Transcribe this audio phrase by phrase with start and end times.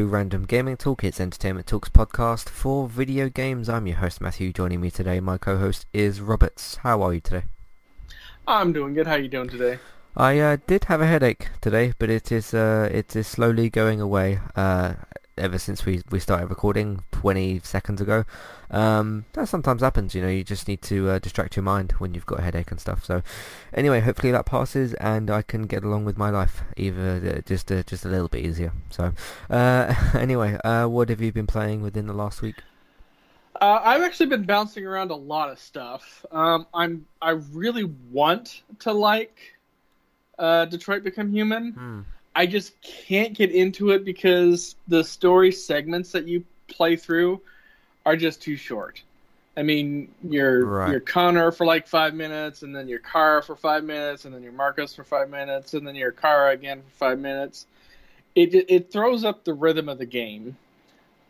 [0.00, 3.68] to Random Gaming Talk, it's Entertainment Talks podcast for video games.
[3.68, 4.50] I'm your host Matthew.
[4.50, 6.76] Joining me today, my co-host is Roberts.
[6.76, 7.44] How are you today?
[8.48, 9.06] I'm doing good.
[9.06, 9.78] How are you doing today?
[10.16, 14.00] I uh, did have a headache today, but it is uh, it is slowly going
[14.00, 14.40] away.
[14.56, 14.94] Uh,
[15.40, 18.24] ever since we, we started recording 20 seconds ago.
[18.70, 22.14] Um, that sometimes happens, you know, you just need to uh, distract your mind when
[22.14, 23.04] you've got a headache and stuff.
[23.04, 23.22] So
[23.74, 27.72] anyway, hopefully that passes and I can get along with my life either uh, just
[27.72, 28.72] uh, just a little bit easier.
[28.90, 29.12] So
[29.48, 32.56] uh, anyway, uh, what have you been playing within the last week?
[33.60, 36.24] Uh, I've actually been bouncing around a lot of stuff.
[36.30, 39.58] Um, I'm I really want to like
[40.38, 41.72] Detroit Become Human.
[41.72, 42.00] Hmm.
[42.40, 47.42] I just can't get into it because the story segments that you play through
[48.06, 49.02] are just too short.
[49.58, 50.90] I mean, you're Right.
[50.90, 54.42] you're Connor for like five minutes, and then you're Kara for five minutes, and then
[54.42, 57.66] you're Marcus for five minutes, and then you're Kara again for five minutes.
[58.34, 60.56] It it throws up the rhythm of the game,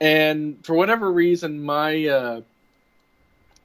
[0.00, 2.41] and for whatever reason, my uh,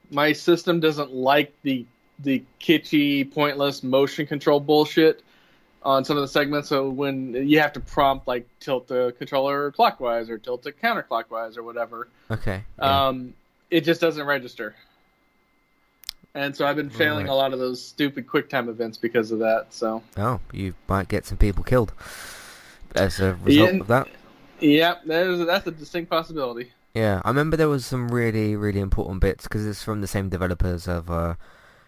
[0.10, 1.86] my system doesn't like the
[2.18, 5.22] the kitschy, pointless motion control bullshit
[5.86, 6.68] on some of the segments.
[6.68, 11.58] So when you have to prompt like tilt the controller clockwise or tilt it counterclockwise
[11.58, 12.64] or whatever, Okay.
[12.80, 13.08] yeah.
[13.08, 13.34] um,
[13.70, 14.76] it just doesn't register.
[16.34, 17.32] And so I've been failing Right.
[17.32, 19.68] a lot of those stupid QuickTime events because of that.
[19.70, 21.94] So oh, you might get some people killed
[22.96, 23.80] as a result Yeah.
[23.80, 24.08] of that.
[24.60, 26.72] yeah, there's that's a distinct possibility.
[26.94, 30.30] Yeah, I remember there was some really, really important bits because it's from the same
[30.30, 31.36] developers of uh,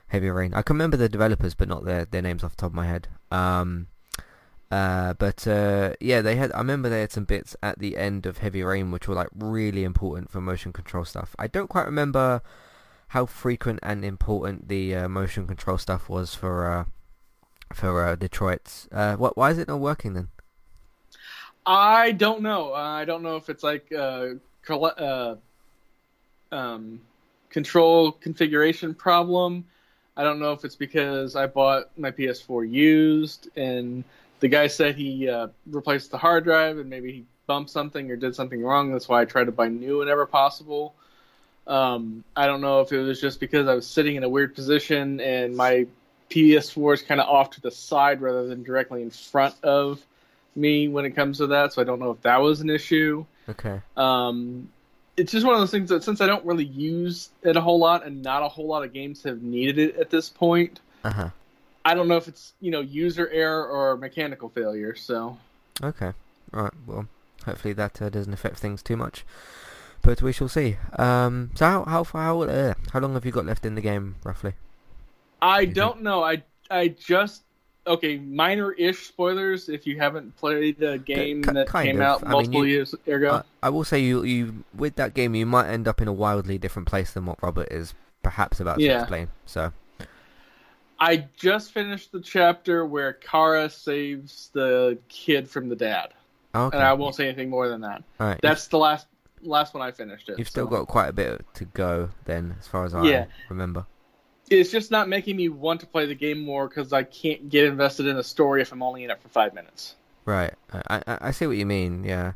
[0.07, 0.53] Heavy Rain.
[0.53, 2.87] I can remember the developers, but not their their names off the top of my
[2.87, 3.07] head.
[3.31, 3.87] Um,
[4.69, 6.51] uh, but uh, yeah, they had.
[6.51, 9.29] I remember they had some bits at the end of Heavy Rain which were like
[9.35, 11.35] really important for motion control stuff.
[11.39, 12.41] I don't quite remember
[13.09, 16.85] how frequent and important the uh, motion control stuff was for uh,
[17.73, 18.89] for uh, Detroit's.
[18.91, 19.37] Uh, what?
[19.37, 20.27] Why is it not working then?
[21.65, 22.73] I don't know.
[22.73, 23.91] I don't know if it's like
[26.51, 27.01] um,
[27.49, 29.65] control configuration problem.
[30.17, 34.03] I don't know if it's because I bought my PS4 used and
[34.39, 38.15] the guy said he uh, replaced the hard drive and maybe he bumped something or
[38.15, 38.91] did something wrong.
[38.91, 40.95] That's why I tried to buy new whenever possible.
[41.67, 44.55] Um, I don't know if it was just because I was sitting in a weird
[44.55, 45.85] position and my
[46.31, 50.03] PS4 is kind of off to the side rather than directly in front of
[50.55, 51.73] me when it comes to that.
[51.73, 53.23] So I don't know if that was an issue.
[53.47, 53.81] Okay.
[53.95, 54.69] Um,
[55.17, 57.79] it's just one of those things that since I don't really use it a whole
[57.79, 61.11] lot, and not a whole lot of games have needed it at this point, Uh
[61.11, 61.29] huh.
[61.85, 64.95] I don't know if it's you know user error or mechanical failure.
[64.95, 65.37] So
[65.81, 66.13] Okay.
[66.51, 66.73] Right.
[66.85, 67.07] Well,
[67.45, 69.25] hopefully that uh, doesn't affect things too much.
[70.01, 70.77] But we shall see.
[70.97, 73.81] Um, so how how far how, uh, how long have you got left in the
[73.81, 74.53] game roughly?
[75.41, 75.73] I Mhm.
[75.73, 76.23] don't know.
[76.23, 77.43] I I just
[77.87, 82.01] okay minor-ish spoilers if you haven't played a game that came of.
[82.01, 83.29] out I mean, multiple you- years ago.
[83.29, 86.13] Uh, I will say you you with that game you might end up in a
[86.13, 87.93] wildly different place than what Robert is
[88.23, 88.99] perhaps about to Yeah.
[89.01, 89.29] explain.
[89.45, 89.71] So
[90.99, 96.13] I just finished the chapter where Kara saves the kid from the dad,
[96.55, 96.75] okay.
[96.75, 98.03] and I won't say anything more than that.
[98.19, 98.39] All right.
[98.41, 99.07] That's the last
[99.43, 100.39] last one I finished it.
[100.39, 103.25] You've still got quite a bit to go then, as far as I Yeah.
[103.49, 103.85] remember.
[104.49, 107.65] It's just not making me want to play the game more because I can't get
[107.65, 109.95] invested in a story if I'm only in it for five minutes.
[110.25, 110.53] Right.
[110.71, 112.03] I, I I see what you mean.
[112.03, 112.33] Yeah.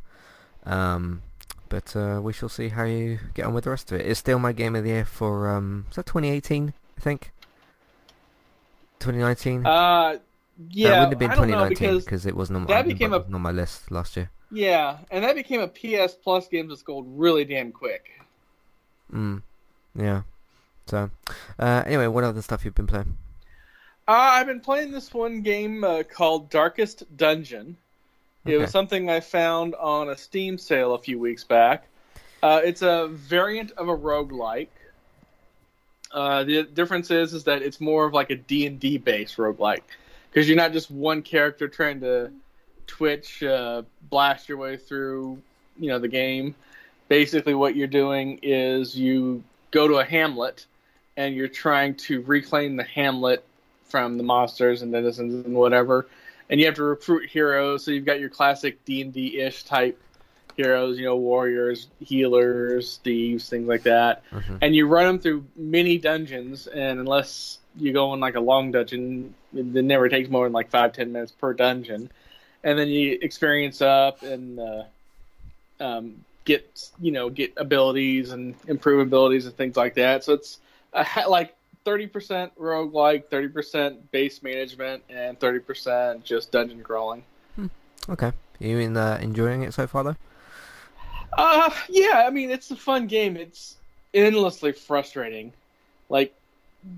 [0.66, 1.22] Um,
[1.70, 4.06] but uh, we shall see how you get on with the rest of it.
[4.06, 6.74] It's still my game of the year for um, is that 2018?
[6.98, 7.32] I think.
[9.00, 9.66] 2019.
[9.66, 10.18] Uh,
[10.70, 13.32] yeah, it wouldn't have been I know 2019 because it wasn't on, that became remember,
[13.32, 14.30] a- on my list last year.
[14.52, 18.12] yeah, and that became a PS Plus game that's gold really damn quick.
[19.12, 19.42] Mm.
[19.96, 20.22] Yeah.
[20.92, 21.10] So,
[21.58, 23.16] uh, anyway, what other stuff you've been playing?
[24.08, 27.78] Uh, I've been playing this one game uh, called Darkest Dungeon.
[28.46, 28.58] It Okay.
[28.58, 31.90] was something I found on a Steam sale a few weeks back.
[32.44, 34.70] Uh, it's a variant of a roguelike.
[36.12, 39.84] Uh, the difference is is that it's more of like a D&D based roguelike
[40.30, 42.32] because you're not just one character trying to
[42.88, 45.42] twitch uh, blast your way through
[45.80, 46.56] you know the game.
[47.08, 50.66] Basically what you're doing is you go to a hamlet
[51.18, 53.44] and you're trying to reclaim the hamlet
[53.86, 56.08] from the monsters and denizens and whatever
[56.52, 57.84] and you have to recruit heroes.
[57.84, 59.98] So you've got your classic D and D ish type
[60.58, 64.22] heroes, you know, warriors, healers, thieves, things like that.
[64.32, 64.58] Mhm.
[64.62, 68.72] And you run them through mini dungeons, and unless you go in like a long
[68.72, 72.12] dungeon, it never takes more than like five ten minutes per dungeon.
[72.64, 74.84] And then you experience up and uh,
[75.80, 80.26] um, get you know get abilities and improve abilities and things like that.
[80.26, 80.60] So it's
[81.28, 87.24] like thirty percent roguelike, thirty percent base management, and thirty percent just dungeon crawling.
[88.10, 88.32] Okay.
[88.60, 90.16] You in uh, enjoying it so far though?
[91.38, 92.24] Uh, yeah.
[92.26, 93.38] I mean, it's a fun game.
[93.38, 93.78] It's
[94.14, 95.54] endlessly frustrating.
[96.10, 96.34] Like,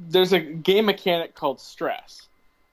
[0.10, 2.28] there's a game mechanic called stress,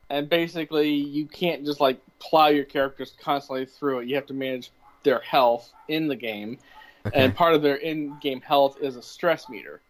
[0.08, 4.08] and basically you can't just like plow your characters constantly through it.
[4.08, 4.70] You have to manage
[5.02, 6.58] their health in the game,
[7.06, 7.18] Okay.
[7.24, 9.80] and part of their in-game health is a stress meter.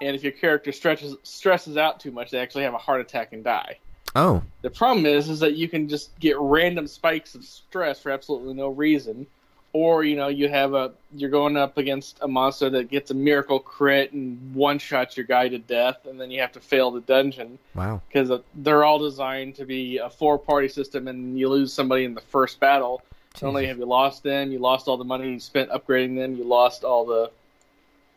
[0.00, 3.32] And if your character stretches stresses out too much, they actually have a heart attack
[3.32, 3.78] and die.
[4.14, 8.10] oh, The problem is, is that you can just get random spikes of stress for
[8.10, 9.26] absolutely no reason,
[9.72, 13.14] or you know you have a you're going up against a monster that gets a
[13.14, 16.90] miracle crit and one shots your guy to death, and then you have to fail
[16.90, 18.00] the dungeon wow.
[18.08, 22.04] because uh, they're all designed to be a four party system, and you lose somebody
[22.04, 23.02] in the first battle.
[23.34, 26.36] Not only have you lost them, you lost all the money you spent upgrading them,
[26.36, 27.30] you lost all the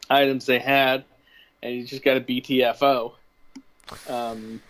[0.09, 1.03] items they had,
[1.61, 3.13] and you just got a BTFO.
[4.07, 4.61] Um,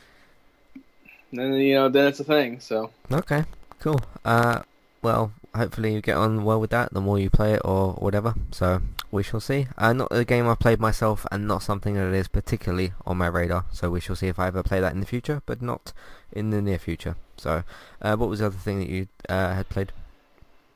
[1.31, 2.59] then you know then it's a thing.
[2.59, 3.44] So Okay,
[3.80, 4.00] cool.
[4.25, 4.62] Uh,
[5.01, 8.33] well, hopefully you get on well with that the more you play it or whatever.
[8.51, 8.81] So
[9.12, 9.68] we shall see.
[9.77, 13.27] Uh, not a game I've played myself and not something that is particularly on my
[13.27, 13.65] radar.
[13.71, 15.94] So we shall see if I ever play that in the future, but not
[16.31, 17.15] in the near future.
[17.38, 17.63] So,
[18.01, 19.91] uh, what was the other thing that you uh, had played?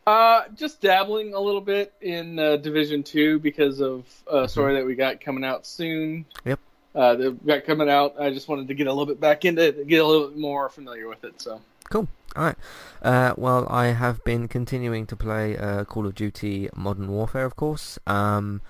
[0.05, 4.85] Uh, just dabbling a little bit in uh, Division Two because of a story that
[4.85, 6.25] we got coming out soon.
[6.45, 6.59] Yep.
[6.95, 8.15] Uh, that got coming out.
[8.19, 10.37] I just wanted to get a little bit back into it, get a little bit
[10.37, 11.41] more familiar with it.
[11.41, 11.61] So.
[11.89, 12.07] Cool.
[12.35, 12.55] All right.
[13.01, 17.55] Uh, well, I have been continuing to play uh, Call of Duty Modern Warfare, of
[17.55, 17.99] course.
[18.07, 18.61] Um,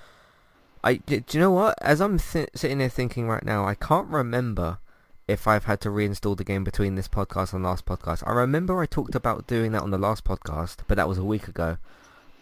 [0.83, 1.77] I do you know what?
[1.81, 4.79] As I'm th- sitting here thinking right now, I can't remember
[5.27, 8.23] if I've had to reinstall the game between this podcast and last podcast.
[8.27, 11.23] I remember I talked about doing that on the last podcast, but that was a
[11.23, 11.77] week ago.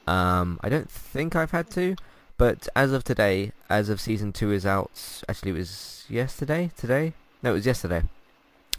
[0.08, 1.96] Um, I don't think I've had to,
[2.38, 5.22] but as of today, as of season two is out.
[5.30, 6.72] Actually, it was yesterday.
[6.76, 7.14] Today?
[7.44, 8.04] No, it was yesterday.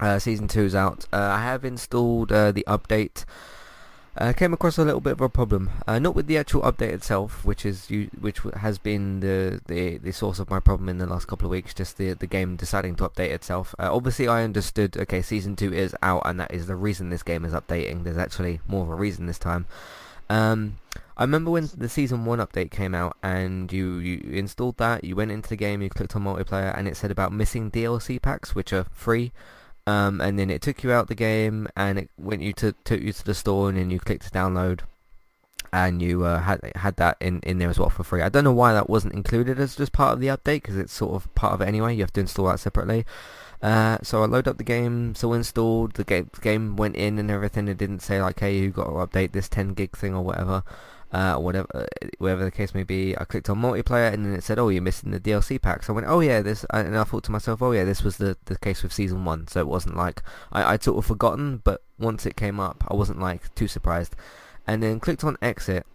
[0.00, 1.06] Uh, season two is out.
[1.12, 3.24] Uh, I have installed uh, the update.
[4.14, 6.92] Uh, came across a little bit of a problem, uh, not with the actual update
[6.92, 7.88] itself, which is
[8.20, 11.50] which has been the, the the source of my problem in the last couple of
[11.50, 11.72] weeks.
[11.72, 13.74] Just the the game deciding to update itself.
[13.78, 14.98] Uh, obviously, I understood.
[14.98, 18.04] Okay, season two is out, and that is the reason this game is updating.
[18.04, 19.64] There's actually more of a reason this time.
[20.28, 20.76] Um,
[21.16, 25.04] I remember when the season one update came out, and you you installed that.
[25.04, 28.20] You went into the game, you clicked on multiplayer, and it said about missing DLC
[28.20, 29.32] packs, which are free.
[29.86, 33.00] Um, and then it took you out the game, and it went you to took
[33.00, 34.80] you to the store, and then you clicked download,
[35.72, 38.22] and you uh, had had that in, in there as well for free.
[38.22, 40.92] I don't know why that wasn't included as just part of the update, because it's
[40.92, 41.94] sort of part of it anyway.
[41.94, 43.04] You have to install that separately.
[43.62, 47.18] Uh, so I load up the game, so installed, the game, the game went in
[47.18, 47.68] and everything.
[47.68, 50.64] It didn't say like, hey, you got to update this 10 gig thing or whatever,
[51.12, 53.16] uh, whatever, uh, whatever the case may be.
[53.16, 55.82] I clicked on multiplayer and then it said, oh, you're missing the DLC pack.
[55.82, 58.16] So I went, oh yeah, this, and I thought to myself, oh yeah, this was
[58.16, 59.46] the, the case with season one.
[59.48, 60.22] So it wasn't like,
[60.52, 64.16] I, I'd sort of forgotten, but once it came up, I wasn't like too surprised.
[64.66, 65.86] And then clicked on exit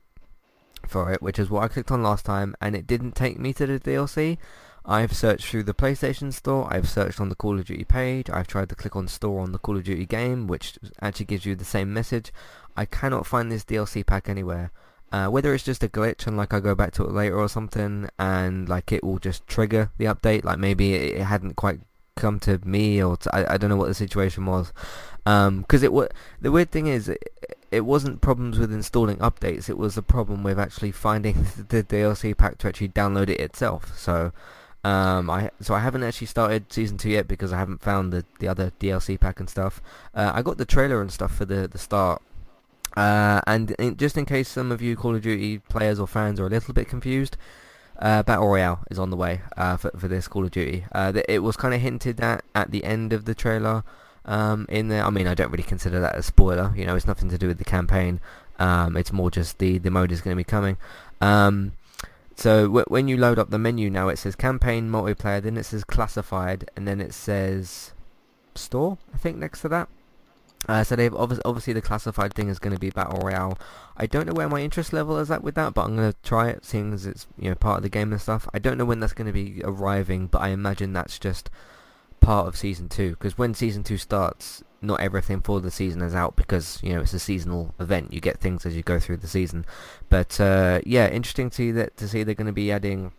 [0.87, 3.53] for it, which is what I clicked on last time, and it didn't take me
[3.53, 4.37] to the DLC.
[4.85, 8.47] I've searched through the PlayStation Store, I've searched on the Call of Duty page, I've
[8.47, 11.55] tried to click on Store on the Call of Duty game, which actually gives you
[11.55, 12.31] the same message.
[12.77, 14.71] I cannot find this DLC pack anywhere.
[15.11, 17.47] Uh, whether it's just a glitch and like I go back to it later or
[17.47, 21.79] something and like it will just trigger the update, like maybe it, hadn't quite
[22.17, 24.73] come to me or to, I, I don't know what the situation was.
[25.23, 26.09] Because it wa-
[26.41, 27.23] the weird thing is, it,
[27.71, 29.69] it wasn't problems with installing updates.
[29.69, 33.97] It was a problem with actually finding the DLC pack to actually download it itself.
[33.97, 34.31] So,
[34.83, 38.25] um, I so I haven't actually started season two yet because I haven't found the
[38.39, 39.81] the other DLC pack and stuff.
[40.13, 42.21] Uh, I got the trailer and stuff for the the start.
[42.97, 46.39] Uh, and in, just in case some of you Call of Duty players or fans
[46.39, 47.37] are a little bit confused,
[47.99, 50.85] uh, Battle Royale is on the way uh, for for this Call of Duty.
[50.91, 53.83] Uh, it was kind of hinted at at the end of the trailer.
[54.25, 56.73] Um, in there, I mean, I don't really consider that a spoiler.
[56.75, 58.19] You know, it's nothing to do with the campaign.
[58.57, 60.77] Um, it's more just the the mode is going to be coming.
[61.21, 61.73] Um,
[62.35, 65.65] so w- when you load up the menu now, it says campaign multiplayer, then it
[65.65, 67.93] says classified, and then it says
[68.55, 68.97] store.
[69.13, 69.87] I think next to that.
[70.67, 73.57] Uh, so they've obviously, obviously the classified thing is going to be battle royale.
[73.95, 76.17] I don't know where my interest level is at with that, but I'm going to
[76.23, 78.47] try it, seeing as it's you know part of the game and stuff.
[78.53, 81.49] I don't know when that's going to be arriving, but I imagine that's just
[82.19, 83.11] part of season two.
[83.11, 87.01] Because when season two starts, not everything for the season is out because you know
[87.01, 88.11] it's a seasonal event.
[88.11, 89.65] You get things as you go through the season.
[90.09, 93.11] But uh, yeah, interesting to see that to see they're going to be adding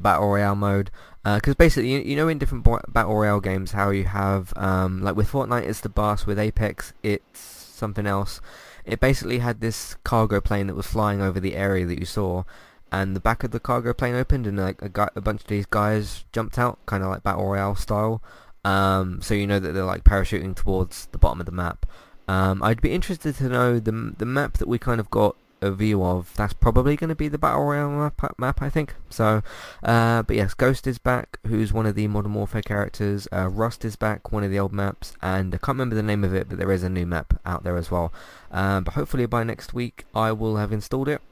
[0.00, 0.90] battle royale mode
[1.24, 5.14] because basically you, you know in different battle royale games how you have um, like
[5.14, 8.40] with Fortnite it's the boss with Apex it's something else.
[8.84, 12.44] It basically had this cargo plane that was flying over the area that you saw
[12.90, 15.46] and the back of the cargo plane opened and like a, guy, a bunch of
[15.46, 18.22] these guys jumped out kind of like battle royale style
[18.64, 21.86] um, so you know that they're like parachuting towards the bottom of the map.
[22.28, 25.70] Um, I'd be interested to know the the map that we kind of got a
[25.70, 28.94] view of, that's probably going to be the Battle Royale map, map I think.
[29.08, 29.42] So,
[29.82, 33.28] uh, but yes, Ghost is back, who's one of the Modern Warfare characters.
[33.32, 36.24] Uh, Rust is back, one of the old maps, and I can't remember the name
[36.24, 38.12] of it, but there is a new map out there as well.
[38.50, 41.22] Um, but hopefully by next week I will have installed it,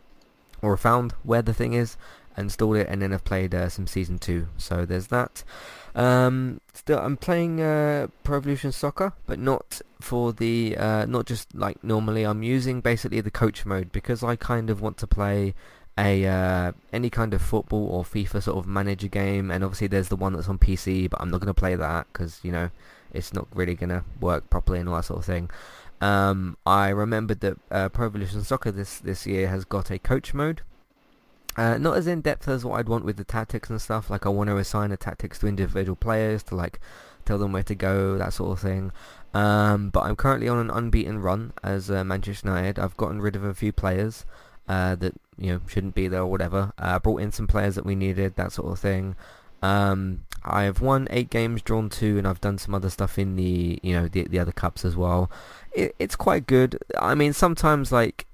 [0.63, 1.97] or found where the thing is,
[2.37, 4.49] installed it, and then have played uh, some Season 2.
[4.57, 5.43] So there's that.
[5.95, 11.55] Um, still, I'm playing uh, Pro Evolution Soccer, but not for the uh, not just
[11.55, 12.25] like normally.
[12.25, 15.55] I'm using basically the coach mode because I kind of want to play
[15.99, 20.09] a uh, any kind of football or FIFA sort of manager game, and obviously there's
[20.09, 22.71] the one that's on PC, but I'm not going to play that because you know
[23.13, 25.51] it's not really going to work properly and all that sort of thing.
[26.01, 30.33] Um, I remembered that uh, Pro Evolution Soccer this this year has got a coach
[30.33, 30.63] mode,
[31.57, 34.11] uh, not as in depth as what I'd want with the tactics and stuff.
[34.11, 36.81] Like I want to assign the tactics to individual players to like
[37.25, 38.93] tell them where to go, that sort of thing.
[39.35, 42.79] Um, but I'm currently on an unbeaten run as uh, Manchester United.
[42.79, 44.25] I've gotten rid of a few players
[44.69, 46.73] uh, that you know shouldn't be there or whatever.
[46.79, 49.17] Uh, brought in some players that we needed, that sort of thing.
[49.63, 53.79] Um, I've won eight games, drawn two, and I've done some other stuff in the
[53.83, 55.31] you know the the other cups as well.
[55.73, 56.79] It, it's quite good.
[56.99, 58.27] I mean, sometimes like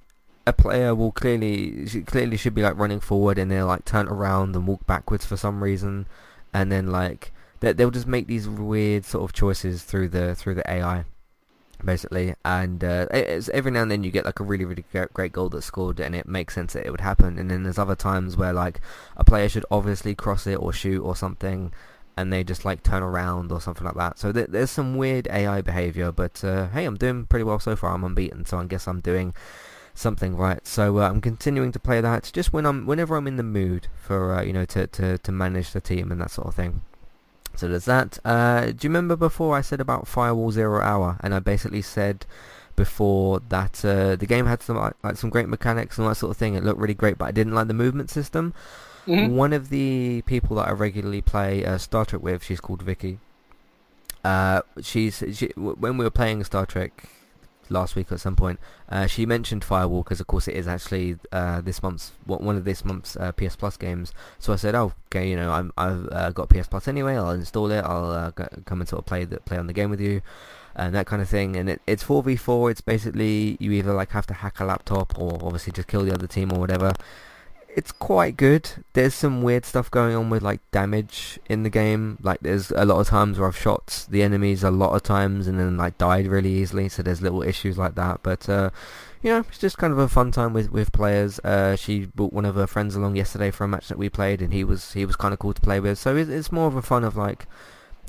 [0.46, 4.54] a player will clearly clearly should be like running forward and they'll like turn around
[4.54, 6.06] and walk backwards for some reason,
[6.54, 10.54] and then like they they'll just make these weird sort of choices through the through
[10.54, 11.04] the AI,
[11.84, 12.34] basically.
[12.44, 15.66] And uh, every now and then you get like a really really great goal that's
[15.66, 17.38] scored and it makes sense that it would happen.
[17.38, 18.80] And then there's other times where like
[19.16, 21.72] a player should obviously cross it or shoot or something.
[22.18, 24.18] And they just like turn around or something like that.
[24.18, 27.76] So th- there's some weird AI behavior, but uh, hey, I'm doing pretty well so
[27.76, 27.92] far.
[27.92, 29.34] I'm unbeaten, so I guess I'm doing
[29.98, 30.64] something right.
[30.66, 33.88] So uh, I'm continuing to play that just when I'm whenever I'm in the mood
[33.96, 36.82] for uh, you know to, to to manage the team and that sort of thing.
[37.54, 38.18] So there's that.
[38.24, 42.26] Uh, do you remember before I said about Firewall Zero Hour and I basically said
[42.76, 46.36] before that uh, the game had some like some great mechanics and that sort of
[46.36, 46.54] thing.
[46.54, 48.54] It looked really great, but I didn't like the movement system.
[49.06, 49.34] Mm-hmm.
[49.34, 53.18] One of the people that I regularly play uh, Star Trek with, she's called Vicky.
[54.24, 57.08] Uh, she's she, when we were playing Star Trek
[57.70, 58.58] last week at some point.
[58.88, 62.64] Uh, she mentioned Firewall because, of course, it is actually uh, this month's one of
[62.64, 64.12] this month's uh, PS Plus games.
[64.38, 67.16] So I said, "Oh, okay, you know, I'm, I've uh, got PS Plus anyway.
[67.16, 67.80] I'll install it.
[67.80, 70.22] I'll uh, come and sort of play the, play on the game with you."
[70.74, 72.70] And that kind of thing, and it, it's 4v4.
[72.70, 76.12] It's basically you either like have to hack a laptop or obviously just kill the
[76.12, 76.92] other team or whatever
[77.76, 78.70] it's quite good.
[78.94, 82.16] There's some weird stuff going on with like damage in the game.
[82.22, 85.46] Like there's a lot of times where I've shot the enemies a lot of times
[85.46, 86.88] and then like died really easily.
[86.88, 88.22] So there's little issues like that.
[88.22, 88.70] But uh,
[89.22, 91.38] you know, it's just kind of a fun time with with players.
[91.40, 94.40] Uh, she brought one of her friends along yesterday for a match that we played,
[94.40, 95.98] and he was he was kind of cool to play with.
[95.98, 97.46] So it's, it's more of a fun of like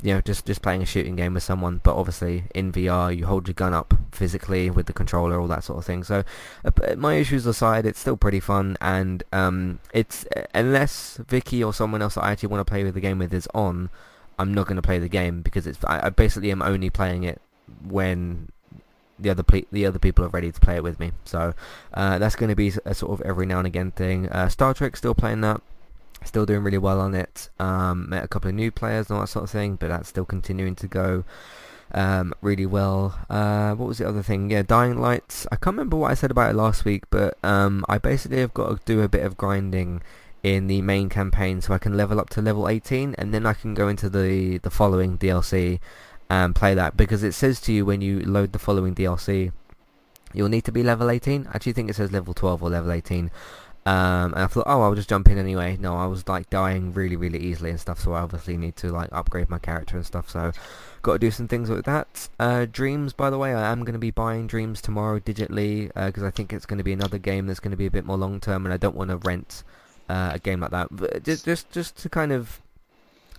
[0.02, 3.26] you know, just just playing a shooting game with someone, but obviously in VR you
[3.26, 6.04] hold your gun up physically with the controller, all that sort of thing.
[6.04, 6.24] So,
[6.64, 11.74] uh, my issues aside, it's still pretty fun, and um, it's uh, unless Vicky or
[11.74, 13.90] someone else that I actually want to play with the game with is on,
[14.38, 17.24] I'm not going to play the game because it's I, I, basically am only playing
[17.24, 17.40] it
[17.84, 18.50] when
[19.18, 21.10] the other ple- the other people are ready to play it with me.
[21.24, 21.54] So
[21.92, 24.28] uh, that's going to be a sort of every now and again thing.
[24.28, 25.60] Uh, Star Trek still playing that
[26.24, 27.48] still doing really well on it.
[27.58, 30.08] Um, met a couple of new players and all that sort of thing, but that's
[30.08, 31.24] still continuing to go
[31.92, 33.18] um, really well.
[33.30, 34.50] Uh, what was the other thing?
[34.50, 35.46] Yeah, Dying Lights.
[35.50, 38.54] I can't remember what I said about it last week, but um, I basically have
[38.54, 40.02] got to do a bit of grinding
[40.42, 43.54] in the main campaign so I can level up to level 18 and then I
[43.54, 45.80] can go into the, the following DLC
[46.30, 49.50] and play that because it says to you when you load the following DLC
[50.32, 51.46] you'll need to be level 18.
[51.46, 53.30] I actually think it says level 12 or level 18.
[53.88, 55.78] Um, and I thought, oh, I'll just jump in anyway.
[55.80, 58.92] No, I was like dying really, really easily and stuff, so I obviously need to
[58.92, 60.28] like upgrade my character and stuff.
[60.28, 60.52] So,
[61.00, 62.28] got to do some things with that.
[62.38, 66.22] Uh, Dreams, by the way, I am going to be buying Dreams tomorrow digitally because
[66.22, 68.04] uh, I think it's going to be another game that's going to be a bit
[68.04, 69.64] more long term, and I don't want to rent
[70.10, 70.88] uh, a game like that.
[70.90, 72.60] But just, just, just to kind of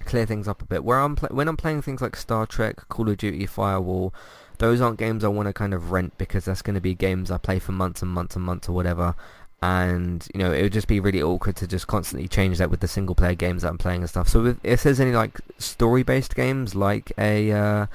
[0.06, 0.84] clear things up a bit.
[0.84, 4.16] Where I'm pl- when I'm playing things like Star Trek, Call of Duty, Firewall,
[4.60, 7.30] those aren't games I want to kind of rent because that's going to be games
[7.30, 9.16] I play for months and months and months or whatever
[9.62, 12.80] and you know it would just be really awkward to just constantly change that with
[12.80, 14.30] the single player games that I'm playing and stuff.
[14.30, 17.86] So if there's any like story based games like a uh,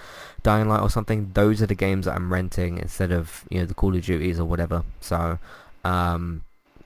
[0.42, 3.66] Dying Light or something, those are the games that I'm renting instead of you know
[3.66, 4.84] the Call of Duties or whatever.
[5.00, 5.38] So
[5.84, 6.42] um,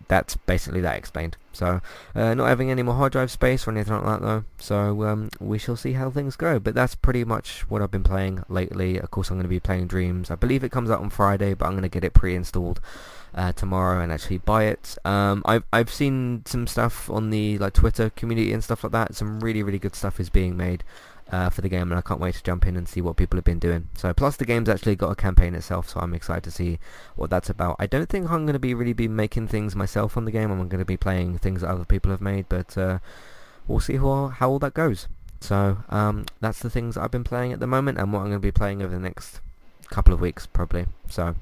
[0.06, 1.36] that's basically that explained.
[1.52, 1.80] So
[2.14, 4.44] uh, not having any more hard drive space or anything like that though.
[4.58, 6.60] So um, we shall see how things go.
[6.60, 8.98] But that's pretty much what I've been playing lately.
[8.98, 10.30] Of course I'm going to be playing Dreams.
[10.30, 12.80] I believe it comes out on Friday, but I'm going to get it pre-installed
[13.38, 14.84] uh, tomorrow and actually buy it.
[15.04, 19.14] Um, I've I've seen some stuff on the like Twitter community and stuff like that.
[19.14, 20.82] Some really really good stuff is being made.
[21.30, 23.36] uh, for the game, and I can't wait to jump in and see what people
[23.36, 23.88] have been doing.
[23.94, 26.78] So, plus the game's actually got a campaign itself, so I'm excited to see
[27.16, 27.76] what that's about.
[27.78, 30.50] I don't think I'm going to be really be making things myself on the game.
[30.50, 32.98] I'm going to be playing things that other people have made, but uh,
[33.66, 35.08] we'll see how, how all that goes.
[35.40, 38.36] So, um, that's the things I've been playing at the moment, and what I'm going
[38.36, 39.40] to be playing over the next
[39.90, 40.86] couple of weeks, probably.
[41.08, 41.36] So,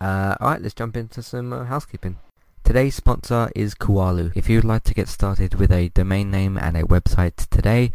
[0.00, 2.18] uh, alright, let's jump into some uh, housekeeping.
[2.64, 4.32] Today's sponsor is Kualu.
[4.34, 7.92] If you'd like to get started with a domain name and a website today,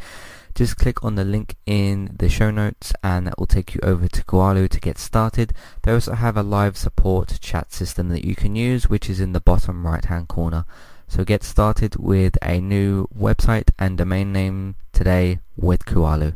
[0.55, 4.07] just click on the link in the show notes and that will take you over
[4.07, 5.53] to Kualu to get started.
[5.83, 9.33] They also have a live support chat system that you can use which is in
[9.33, 10.65] the bottom right hand corner.
[11.07, 16.35] So get started with a new website and domain name today with Kualu.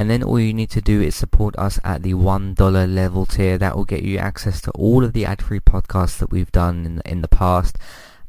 [0.00, 3.58] And then all you need to do is support us at the $1 level tier.
[3.58, 7.02] That will get you access to all of the ad-free podcasts that we've done in,
[7.04, 7.76] in the past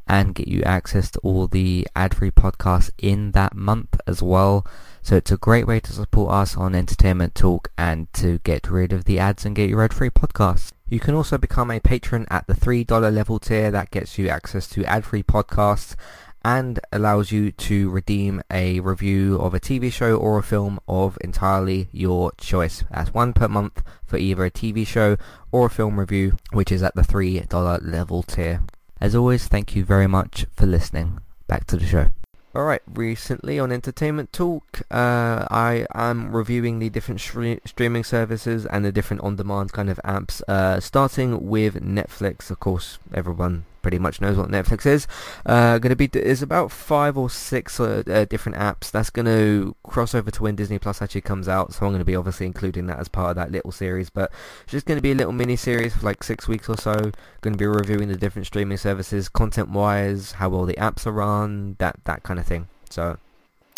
[0.06, 4.66] and get you access to all the ad-free podcasts in that month as well.
[5.00, 8.92] So it's a great way to support us on Entertainment Talk and to get rid
[8.92, 10.72] of the ads and get your ad-free podcasts.
[10.90, 13.70] You can also become a patron at the $3 level tier.
[13.70, 15.96] That gets you access to ad-free podcasts
[16.44, 21.18] and allows you to redeem a review of a TV show or a film of
[21.20, 22.84] entirely your choice.
[22.90, 25.16] That's one per month for either a TV show
[25.50, 28.62] or a film review, which is at the $3 level tier.
[29.00, 31.20] As always, thank you very much for listening.
[31.46, 32.10] Back to the show.
[32.54, 38.92] Alright, recently on Entertainment Talk, uh, I am reviewing the different streaming services and the
[38.92, 42.50] different on-demand kind of apps, uh, starting with Netflix.
[42.50, 45.06] Of course, everyone pretty much knows what Netflix is.
[45.44, 48.90] Uh, going to be is about five or six uh, uh, different apps.
[48.90, 51.74] That's going to cross over to when Disney Plus actually comes out.
[51.74, 54.10] So I'm going to be obviously including that as part of that little series.
[54.10, 56.76] But it's just going to be a little mini series for like six weeks or
[56.76, 56.94] so.
[57.40, 61.76] Going to be reviewing the different streaming services, content-wise, how well the apps are run,
[61.78, 62.68] that that kind of thing.
[62.88, 63.18] So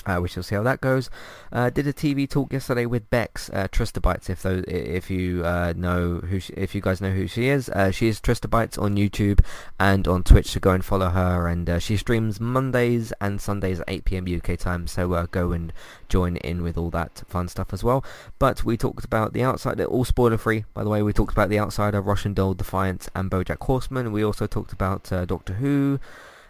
[0.06, 1.10] uh, we shall see how that goes.
[1.52, 4.28] Uh, did a TV talk yesterday with Bex uh, Tristabytes.
[4.28, 7.68] If those, if you uh, know who, she, if you guys know who she is,
[7.70, 9.40] uh, she is Tristabytes on YouTube
[9.78, 10.48] and on Twitch.
[10.48, 11.48] So go and follow her.
[11.48, 14.26] And uh, she streams Mondays and Sundays at 8 p.m.
[14.36, 14.86] UK time.
[14.86, 15.72] So go and
[16.08, 18.04] join in with all that fun stuff as well.
[18.38, 20.64] But we talked about the outside, all spoiler free.
[20.74, 24.12] By the way, we talked about the Outsider, Russian Doll, Defiance, and BoJack Horseman.
[24.12, 25.98] We also talked about Doctor Who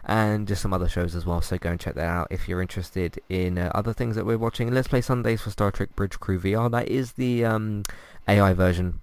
[0.05, 1.41] and just some other shows as well.
[1.41, 4.37] So go and check that out if you're interested in uh, other things that we're
[4.37, 4.71] watching.
[4.71, 6.69] Let's play Sundays for Star Trek Bridge Crew VR.
[6.69, 7.83] That is the um,
[8.27, 9.01] AI version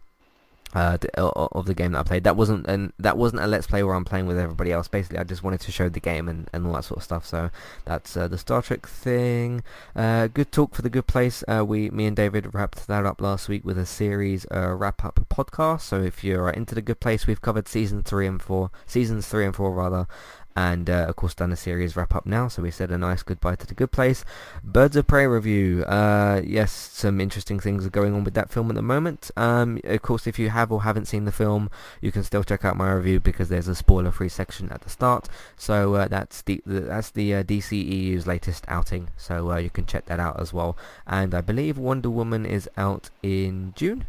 [0.74, 2.24] uh, of the game that I played.
[2.24, 4.88] That wasn't an that wasn't a let's play where I'm playing with everybody else.
[4.88, 7.26] Basically, I just wanted to show the game and, and all that sort of stuff.
[7.26, 7.50] So
[7.84, 9.62] that's uh, the Star Trek thing.
[9.94, 11.44] Uh, good talk for the Good Place.
[11.46, 15.04] Uh, we, me and David wrapped that up last week with a series uh, wrap
[15.04, 15.82] up podcast.
[15.82, 19.44] So if you're into the Good Place, we've covered season three and four, seasons three
[19.44, 20.06] and four rather,
[20.54, 23.22] and uh, of course done a series wrap up now so we said a nice
[23.22, 24.24] goodbye to the good place.
[24.62, 25.84] Birds of prey review.
[25.84, 29.30] Uh, yes some interesting things are going on with that film at the moment.
[29.36, 32.64] Um, of course if you have or haven't seen the film you can still check
[32.64, 35.28] out my review because there's a spoiler free section at the start.
[35.56, 39.08] So uh, that's the, that's the uh, DCEU's latest outing.
[39.16, 40.76] So uh, you can check that out as well.
[41.06, 44.06] And I believe Wonder Woman is out in June?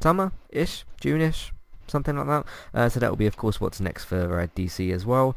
[0.00, 0.32] Summer?
[0.50, 0.84] Ish?
[1.00, 1.52] June-ish?
[1.86, 2.46] Something like that.
[2.72, 5.36] Uh, so that will be of course what's next for DC as well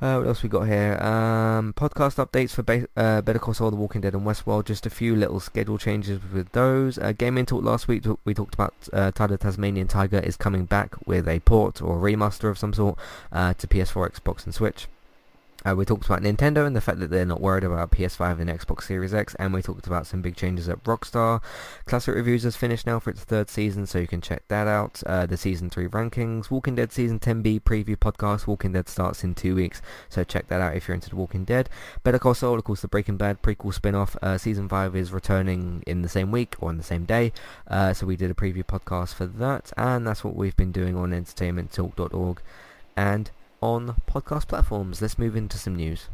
[0.00, 0.98] uh, what else we got here?
[1.02, 4.64] Um, podcast updates for ba- uh, Better Call Saul, The Walking Dead, and Westworld.
[4.64, 6.98] Just a few little schedule changes with those.
[6.98, 11.28] Uh, Gaming Talk last week, we talked about uh, Tasmanian Tiger is coming back with
[11.28, 12.98] a port or a remaster of some sort
[13.32, 14.86] uh, to PS4, Xbox, and Switch.
[15.66, 18.48] Uh, we talked about Nintendo and the fact that they're not worried about PS5 and
[18.48, 21.42] Xbox Series X, and we talked about some big changes at Rockstar.
[21.84, 25.02] Classic Reviews has finished now for its third season, so you can check that out.
[25.04, 29.34] Uh, the Season 3 rankings, Walking Dead Season 10B preview podcast, Walking Dead starts in
[29.34, 31.68] two weeks, so check that out if you're into The Walking Dead.
[32.04, 35.84] Better Call Saul, of course, the Breaking Bad prequel spin-off, uh, Season 5 is returning
[35.86, 37.32] in the same week, or on the same day,
[37.68, 40.96] uh, so we did a preview podcast for that, and that's what we've been doing
[40.96, 42.40] on entertainmenttalk.org.
[42.96, 43.30] And
[43.62, 45.02] on podcast platforms.
[45.02, 46.08] Let's move into some news.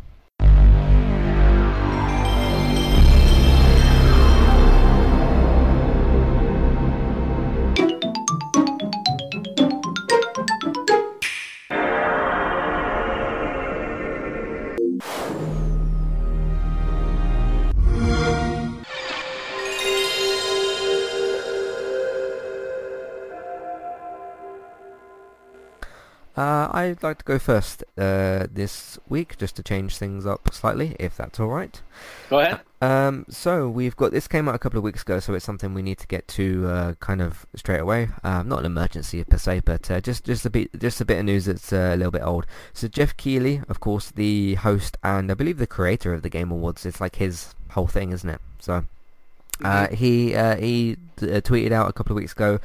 [26.97, 31.15] I'd like to go first uh, this week, just to change things up slightly, if
[31.15, 31.83] that's all right.
[32.31, 32.61] Go ahead.
[32.81, 35.75] Um, so we've got this came out a couple of weeks ago, so it's something
[35.75, 38.09] we need to get to uh, kind of straight away.
[38.25, 41.19] Um, not an emergency per se, but uh, just just a bit just a bit
[41.19, 42.47] of news that's uh, a little bit old.
[42.73, 46.51] So Geoff Keighley, of course, the host and I believe the creator of the Game
[46.51, 48.41] Awards, it's like his whole thing, isn't it?
[48.59, 48.87] So
[49.65, 52.59] uh, he uh, he uh, tweeted out a couple of weeks ago,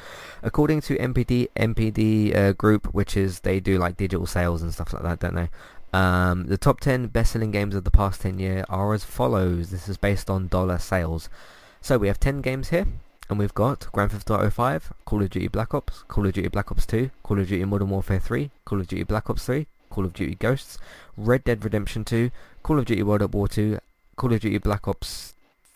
[0.44, 4.94] according to MPD NPD uh, Group, which is they do like digital sales and stuff
[4.94, 5.50] like that, don't they?
[5.94, 9.72] Um, the top 10 best-selling games of the past 10 year are as follows.
[9.72, 11.30] This is based on dollar sales.
[11.82, 12.88] So we have 10 games here,
[13.30, 16.48] and we've got Grand Theft Auto 5, Call of Duty Black Ops, Call of Duty
[16.48, 19.68] Black Ops 2, Call of Duty Modern Warfare 3, Call of Duty Black Ops 3,
[19.90, 20.78] Call of Duty Ghosts,
[21.18, 22.32] Red Dead Redemption 2,
[22.64, 23.80] Call of Duty World at War 2,
[24.16, 25.34] Call of Duty Black Ops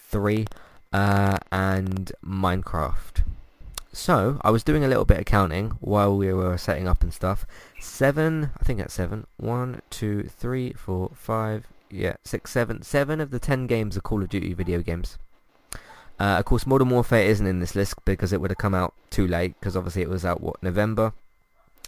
[0.10, 0.45] 3,
[0.95, 3.23] uh, and Minecraft.
[3.91, 7.13] So, I was doing a little bit of counting while we were setting up and
[7.13, 7.45] stuff.
[7.81, 9.27] Seven, I think that's seven.
[9.36, 12.81] One, two, three, four, five, yeah, six, seven.
[12.81, 15.17] Seven of the ten games are Call of Duty video games.
[16.17, 18.93] Uh, of course, Modern Warfare isn't in this list because it would have come out
[19.10, 21.12] too late, because obviously it was out, what, November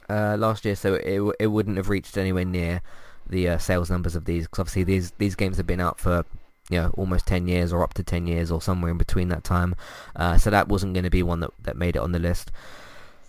[0.09, 2.81] uh, last year, so it, it wouldn't have reached anywhere near
[3.29, 6.25] the uh, sales numbers of these, because obviously these, these games have been out for
[6.69, 9.43] you know, almost 10 years or up to 10 years or somewhere in between that
[9.43, 9.75] time.
[10.15, 12.51] Uh, so that wasn't going to be one that, that made it on the list.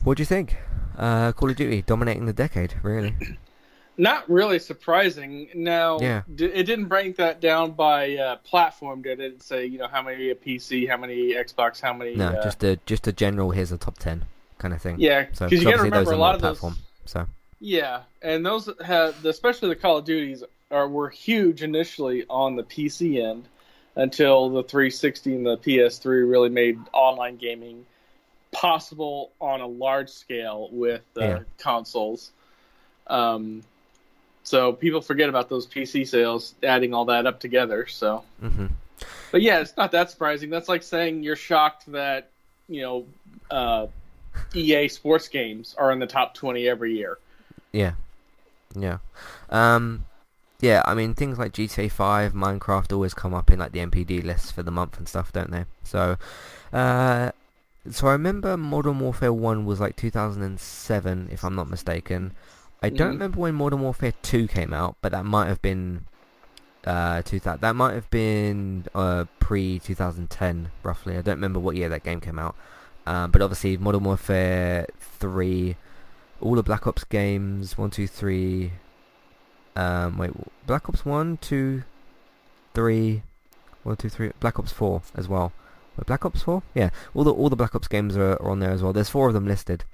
[0.04, 0.56] What do you think?
[0.96, 3.14] Uh, Call of Duty dominating the decade, really?
[4.00, 5.48] Not really surprising.
[5.54, 6.22] Now, Yeah.
[6.32, 9.42] d- it didn't break that down by uh, platform, did it?
[9.42, 12.14] Say, you know, how many PC, how many Xbox, how many.
[12.14, 13.50] No, uh, just a just a general.
[13.50, 14.24] Here's a top 10
[14.58, 14.96] kind of thing.
[15.00, 16.74] yeah, So because you got to remember a lot of multi-platform.
[17.04, 17.10] those.
[17.12, 17.26] So
[17.58, 22.62] Yeah, and those had, especially the Call of Duties, are were huge initially on the
[22.62, 23.48] PC end
[23.96, 27.84] until the 360 and the PS3 really made online gaming
[28.52, 31.38] possible on a large scale with uh, Yeah.
[31.58, 32.32] consoles.
[33.06, 33.62] Um,
[34.42, 37.86] so people forget about those PC sales, adding all that up together.
[37.86, 38.66] So, hmm
[39.30, 40.48] but yeah, it's not that surprising.
[40.48, 42.30] That's like saying you're shocked that
[42.68, 43.06] you know
[43.50, 43.86] uh,
[44.54, 47.18] EA sports games are in the top 20 every year.
[47.72, 47.92] yeah,
[48.74, 48.98] yeah,
[49.50, 50.02] um,
[50.60, 50.82] yeah.
[50.84, 54.50] I mean, things like GTA 5, Minecraft always come up in like the MPD lists
[54.50, 55.64] for the month and stuff, don't they?
[55.84, 56.16] So,
[56.72, 57.32] uh,
[57.90, 62.32] so I remember Modern Warfare 1 was like 2007, if I'm not mistaken.
[62.82, 63.12] I don't Mhm.
[63.14, 66.06] remember when Modern Warfare 2 came out, but that might have been
[66.86, 67.60] uh, 2000.
[67.60, 71.18] That might have been uh, pre 2010, roughly.
[71.18, 72.54] I don't remember what year that game came out.
[73.06, 75.76] Um, but obviously, Modern Warfare 3,
[76.40, 78.72] all the Black Ops games, 1, 2, 3.
[79.78, 80.32] Um, wait,
[80.66, 81.84] Black Ops 1, 2,
[82.74, 83.22] 3,
[83.84, 84.30] 1, 2, 3.
[84.40, 85.52] Black Ops 4 as well.
[85.96, 86.62] Wait, Black Ops 4?
[86.74, 88.92] Yeah, all the all the Black Ops games are, are on there as well.
[88.92, 89.84] There's four of them listed.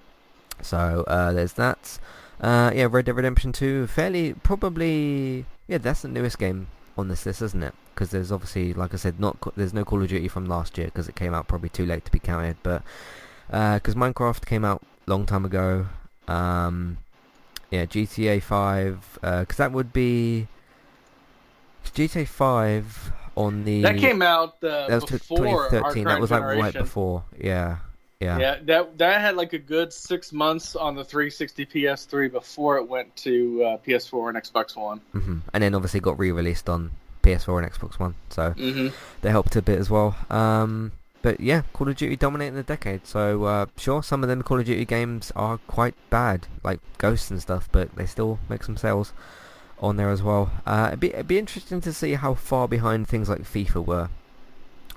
[0.62, 1.98] So uh, there's that.
[2.40, 6.66] Uh, yeah, Red Dead Redemption 2, fairly, probably, yeah, that's the newest game
[6.96, 7.74] on this list, isn't it?
[7.94, 10.86] Because there's obviously, like I said, not there's no Call of Duty from last year
[10.86, 12.56] because it came out probably too late to be counted.
[12.62, 12.82] But
[13.48, 15.86] because Minecraft came out long time ago,
[16.26, 16.96] um,
[17.74, 20.46] yeah, GTA 5, because that would be
[21.94, 25.46] GTA 5 on the That came out uh, that was before
[25.82, 26.04] our 2013.
[26.04, 27.78] That was like right before, yeah,
[28.20, 32.76] yeah, Yeah, that that had like a good six months on the 360 PS3 before
[32.78, 35.00] it went to uh, PS4 and Xbox One.
[35.12, 36.90] hmm and then obviously got re-released on
[37.22, 38.14] PS4 and Xbox One.
[38.30, 38.88] So Mm-hmm.
[39.22, 40.16] they helped a bit as well.
[40.30, 40.92] Um,
[41.24, 43.06] but yeah, Call of Duty dominating the decade.
[43.06, 47.30] So uh, sure, some of them Call of Duty games are quite bad, like Ghosts
[47.30, 49.14] and stuff, but they still make some sales
[49.80, 50.52] on there as well.
[50.66, 54.10] Uh, it'd be it'd be interesting to see how far behind things like FIFA were.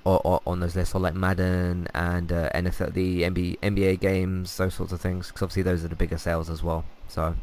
[0.03, 4.55] Or, or on those lists, or like Madden and uh, NFL, the NBA, NBA games,
[4.55, 5.27] those sorts of things.
[5.27, 6.85] Because obviously those are the bigger sales as well.
[7.09, 7.35] So,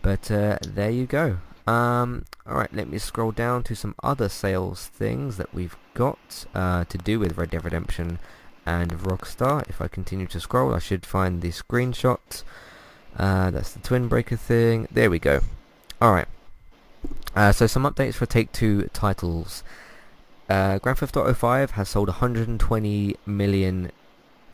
[0.00, 1.38] but uh, there you go.
[1.68, 6.84] Um, alright, let me scroll down to some other sales things that we've got uh,
[6.84, 8.18] to do with Red Dead Redemption
[8.64, 9.68] and Rockstar.
[9.68, 12.42] If I continue to scroll, I should find the screenshot.
[13.18, 14.88] Uh, that's the Twin Breaker thing.
[14.90, 15.40] There we go.
[16.00, 16.28] Alright.
[17.36, 19.62] Uh, so some updates for Take-Two titles.
[20.48, 23.92] Uh, Grand Theft Auto 5 has sold 120 million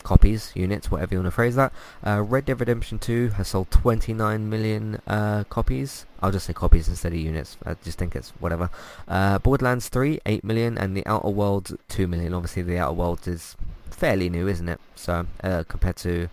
[0.05, 1.73] copies, units, whatever you want to phrase that.
[2.07, 6.07] Uh, Red Dead Redemption 2 has sold 29 million uh, copies.
[6.23, 7.57] I'll just say copies instead of units.
[7.67, 8.71] I just think it's whatever.
[9.09, 12.33] Uh, Borderlands 3, 8 million, and The Outer Worlds, 2 million.
[12.33, 13.57] Obviously, The Outer Worlds is
[13.91, 14.81] fairly new, isn't it?
[14.95, 16.29] So, uh, compared to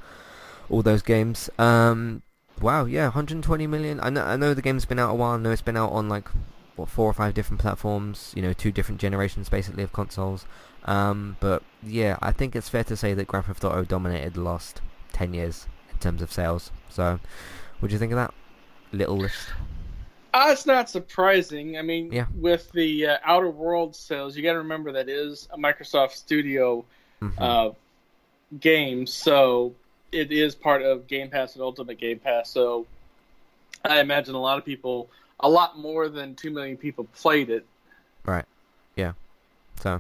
[0.69, 1.49] all those games.
[1.57, 2.21] Um,
[2.61, 3.99] wow, yeah, 120 million.
[4.01, 5.31] I know, I know the game's been out a while.
[5.31, 6.29] I know it's been out on like
[6.75, 8.33] what four or five different platforms.
[8.35, 10.45] You know, two different generations basically of consoles.
[10.85, 14.41] Um, but yeah, I think it's fair to say that Grand Theft Auto dominated the
[14.41, 14.81] last
[15.13, 16.71] 10 years in terms of sales.
[16.89, 17.19] So,
[17.79, 18.33] what do you think of that?
[18.93, 19.47] little list.
[20.33, 21.77] Uh, it's not surprising.
[21.77, 22.25] I mean, Yeah.
[22.35, 26.83] with the uh, Outer World sales, you got to remember that is a Microsoft Studio
[27.21, 27.33] Mhm.
[27.39, 27.71] uh,
[28.59, 29.73] game, so
[30.11, 32.49] it is part of Game Pass and Ultimate Game Pass.
[32.49, 32.85] So
[33.85, 37.65] I imagine a lot of people, a lot more than two million people, played it.
[38.25, 38.45] Right.
[38.97, 39.13] Yeah.
[39.81, 39.99] So,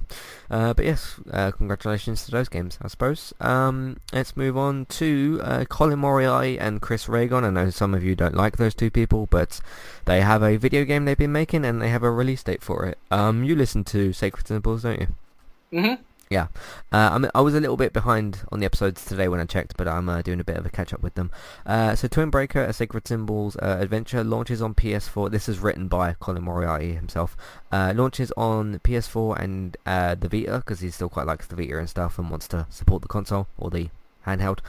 [0.51, 3.33] uh, but yes, uh, congratulations to those games, I suppose.
[3.41, 7.43] Um, let's move on to uh, Colin Moriarty and Chris Ray Gun.
[7.43, 9.59] I know some of you don't like those two people, but
[10.05, 12.85] they have a video game they've been making, and they have a release date for
[12.85, 12.99] it.
[13.09, 15.07] Um, you listen to Sacred Symbols, don't you?
[15.71, 15.93] hmm
[16.31, 16.47] Yeah.
[16.93, 19.45] Uh, I, mean, I was a little bit behind on the episodes today when I
[19.45, 21.29] checked, but I'm uh, doing a bit of a catch up with them.
[21.65, 25.29] Uh, so Twin Breaker, a Sacred Symbols uh, adventure, launches on PS4.
[25.29, 27.35] This is written by Colin Moriarty himself.
[27.69, 31.77] Uh, launches on PS4 and uh, the Vita, because he still quite likes the Vita
[31.77, 33.89] and stuff and wants to support the console, or the
[34.25, 34.59] handheld.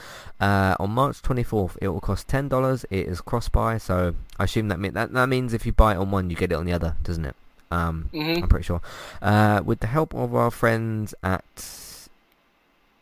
[0.41, 2.85] On March 24th, it will cost $10.
[2.91, 5.99] It is cross-buy, so I assume that, mean, that that means if you buy it
[5.99, 7.37] on one, you get it on the other, doesn't it?
[7.73, 8.83] Um, hmm I'm pretty sure.
[9.21, 11.45] Uh, with the help of our friends at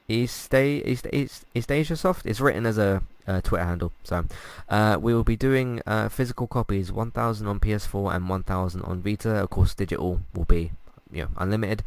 [0.09, 3.93] East, East, East, East Asia Soft, it's written as a, uh Twitter handle.
[4.05, 4.25] So
[4.69, 9.37] uh, we will be doing uh, physical copies, 1,000 on PS4 and 1,000 on Vita.
[9.37, 10.73] Of course, digital will be
[11.13, 11.83] you know, unlimited.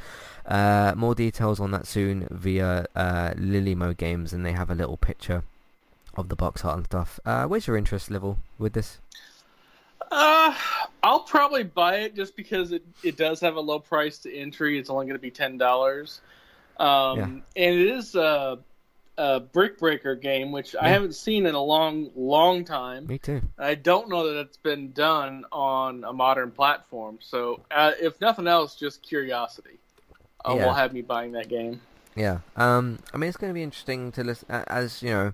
[0.46, 4.98] Uh, more details on that soon via uh, Lillymo Games, and they have a little
[4.98, 5.44] picture
[6.16, 7.20] of the box art and stuff.
[7.26, 9.00] Uh, where's your interest level with this?
[10.16, 10.54] Uh,
[11.02, 14.78] I'll probably buy it just because it, it does have a low price to entry.
[14.78, 16.22] It's only going to be ten dollars,
[16.80, 17.24] um, Yeah.
[17.26, 18.60] and it is a,
[19.18, 23.08] a brick breaker game, which I haven't seen in a long, long time.
[23.08, 23.42] Me too.
[23.58, 27.18] I don't know that it's been done on a modern platform.
[27.20, 29.80] So, uh, if nothing else, just curiosity
[30.46, 30.66] uh, Yeah.
[30.66, 31.82] will have me buying that game.
[32.16, 32.40] Yeah.
[32.56, 33.00] Um.
[33.16, 35.34] I mean, it's going to be interesting to listen as you know,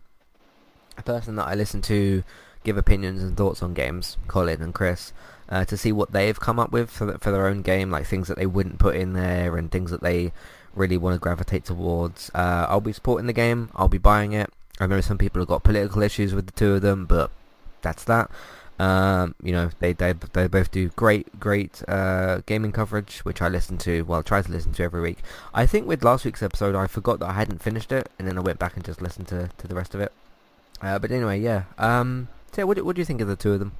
[0.97, 2.23] a person that I listen to
[2.63, 5.13] give opinions and thoughts on games, Colin and Chris,
[5.49, 8.05] uh, to see what they've come up with for the, for their own game, like
[8.05, 10.31] things that they wouldn't put in there and things that they
[10.75, 12.29] really want to gravitate towards.
[12.33, 13.69] Uh, I'll be supporting the game.
[13.75, 14.51] I'll be buying it.
[14.79, 17.31] I know some people have got political issues with the two of them, but
[17.81, 18.29] that's that.
[18.79, 23.49] Um, you know, they they they both do great great uh, gaming coverage, which I
[23.49, 24.03] listen to.
[24.03, 25.17] Well, try to listen to every week.
[25.53, 28.37] I think with last week's episode, I forgot that I hadn't finished it, and then
[28.37, 30.13] I went back and just listened to, to the rest of it.
[30.81, 31.63] Uh, but anyway, yeah.
[31.77, 33.73] Um, so what do, what do you think of the two of them?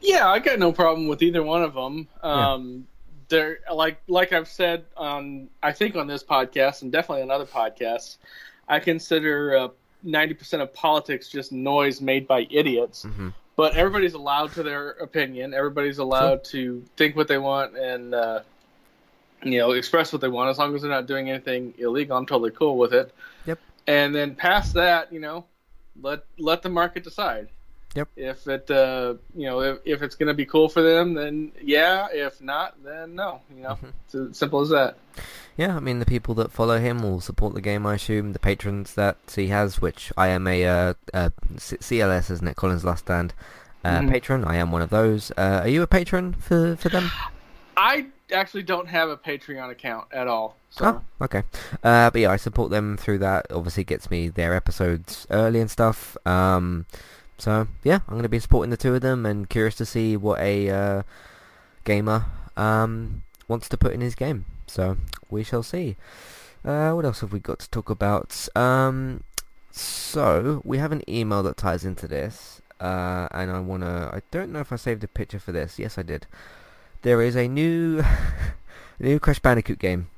[0.00, 2.06] Yeah, I got no problem with either one of them.
[2.22, 2.52] Yeah.
[2.52, 2.86] Um,
[3.28, 7.46] They're like like I've said on I think on this podcast and definitely on other
[7.46, 8.18] podcasts.
[8.68, 9.68] I consider uh,
[10.02, 13.02] ninety percent of politics just noise made by idiots.
[13.02, 15.54] hmm But everybody's allowed to their opinion.
[15.54, 18.40] Everybody's allowed to think what they want and uh,
[19.42, 22.16] you know express what they want as long as they're not doing anything illegal.
[22.16, 23.12] I'm totally cool with it.
[23.46, 23.58] Yep.
[23.88, 25.46] And then past that, you know,
[26.02, 27.48] let let the market decide.
[27.94, 28.08] Yep.
[28.16, 31.52] If it uh, you know if, if it's going to be cool for them, then
[31.62, 32.08] yeah.
[32.12, 33.40] If not, then no.
[33.56, 33.92] You know, Mhm.
[34.04, 34.98] it's as simple as that.
[35.56, 38.32] Yeah, I mean the people that follow him will support the game, I assume.
[38.34, 42.56] The patrons that he has, which I am a uh, uh, CLS, isn't it?
[42.56, 43.32] Colin's Last Stand
[43.82, 44.10] uh, Mhm.
[44.10, 44.44] patron.
[44.44, 45.30] I am one of those.
[45.36, 47.10] Uh, are you a patron for for them?
[47.78, 50.56] I actually don't have a Patreon account at all.
[50.76, 51.42] So Oh, okay.
[51.82, 53.46] Uh, but yeah, I support them through that.
[53.50, 56.18] Obviously, gets me their episodes early and stuff.
[56.26, 56.84] Um,
[57.38, 60.38] so yeah, I'm gonna be supporting the two of them, and curious to see what
[60.40, 61.02] a uh,
[61.84, 62.26] gamer
[62.58, 64.44] um wants to put in his game.
[64.66, 64.98] So
[65.30, 65.96] we shall see.
[66.62, 68.46] Uh, what else have we got to talk about?
[68.54, 69.22] Um,
[69.70, 74.10] so we have an email that ties into this, uh, and I wanna.
[74.12, 75.78] I don't know if I saved a picture for this.
[75.78, 76.26] Yes, I did.
[77.00, 78.04] There is a new,
[78.98, 80.08] new Crash Bandicoot game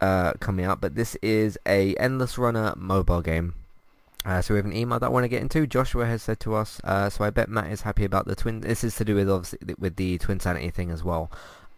[0.00, 3.54] uh, coming out, but this is a Endless Runner mobile game.
[4.24, 5.66] Uh, so we have an email that I want to get into.
[5.66, 8.60] Joshua has said to us, uh, so I bet Matt is happy about the twin.
[8.60, 11.30] This is to do with obviously with the Twin Sanity thing as well.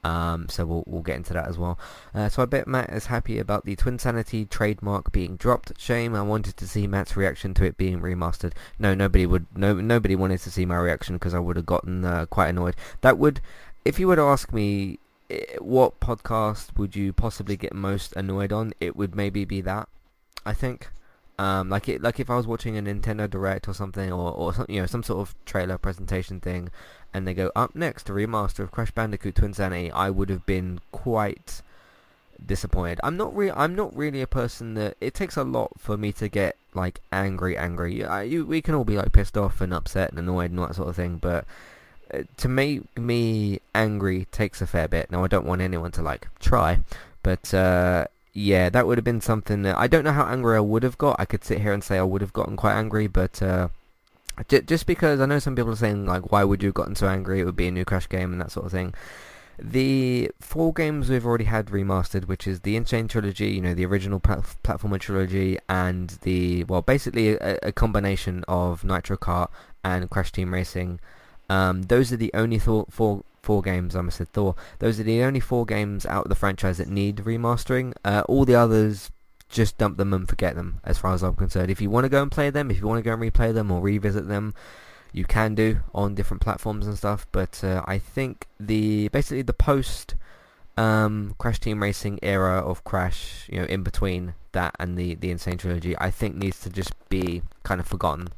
[0.02, 1.78] Um, so we'll we'll get into that as well.
[2.14, 5.78] Uh, so I bet Matt is happy about the Twin Sanity trademark being dropped.
[5.78, 6.14] Shame.
[6.14, 8.52] I wanted to see Matt's reaction to it being remastered.
[8.78, 9.46] No, nobody would.
[9.54, 12.76] No, nobody wanted to see my reaction because I would have gotten uh, quite annoyed.
[13.02, 13.40] That would,
[13.84, 14.98] if you were to ask me,
[15.30, 18.74] eh, what podcast would you possibly get most annoyed on?
[18.80, 19.88] It would maybe be that.
[20.44, 20.88] I think.
[21.38, 24.52] Um, like it, like if I was watching a Nintendo Direct or something, or or
[24.52, 26.68] some, you know some sort of trailer presentation thing,
[27.14, 30.44] and they go up next a remaster of Crash Bandicoot Twin Sanity, I would have
[30.44, 31.62] been quite
[32.44, 33.00] disappointed.
[33.02, 36.12] I'm not really, I'm not really a person that it takes a lot for me
[36.12, 38.04] to get like angry, angry.
[38.04, 40.66] I, you, we can all be like pissed off and upset and annoyed and all
[40.66, 41.44] that sort of thing, but
[42.36, 45.10] to make me angry takes a fair bit.
[45.10, 46.80] Now I don't want anyone to like try,
[47.22, 50.60] but uh, yeah, that would have been something that I don't know how angry I
[50.60, 51.16] would have got.
[51.18, 53.68] I could sit here and say I would have gotten quite angry, but uh,
[54.48, 56.94] J- just because I know some people are saying like, why would you have gotten
[56.94, 57.40] so angry?
[57.40, 58.94] It would be a new Crash game and that sort of thing.
[59.58, 62.84] The four games we've already had remastered, which is the N.
[62.84, 68.42] Trilogy, you know, the original plat- platformer trilogy, and the well, basically a, a combination
[68.48, 69.50] of Nitro Kart
[69.84, 70.98] and Crash Team Racing.
[71.50, 73.94] Um, those are the only th- four four games.
[73.94, 74.54] I almost said Thor.
[74.78, 77.92] Those are the only four games out of the franchise that need remastering.
[78.04, 79.10] Uh, all the others,
[79.48, 80.80] just dump them and forget them.
[80.84, 82.86] As far as I'm concerned, if you want to go and play them, if you
[82.86, 84.54] want to go and replay them or revisit them,
[85.12, 87.26] you can do on different platforms and stuff.
[87.32, 90.14] But uh, I think the basically the post
[90.76, 95.30] um, Crash Team Racing era of Crash, you know, in between that and the the
[95.30, 95.38] N.
[95.38, 98.28] Sane trilogy, I think needs to just be kind of forgotten.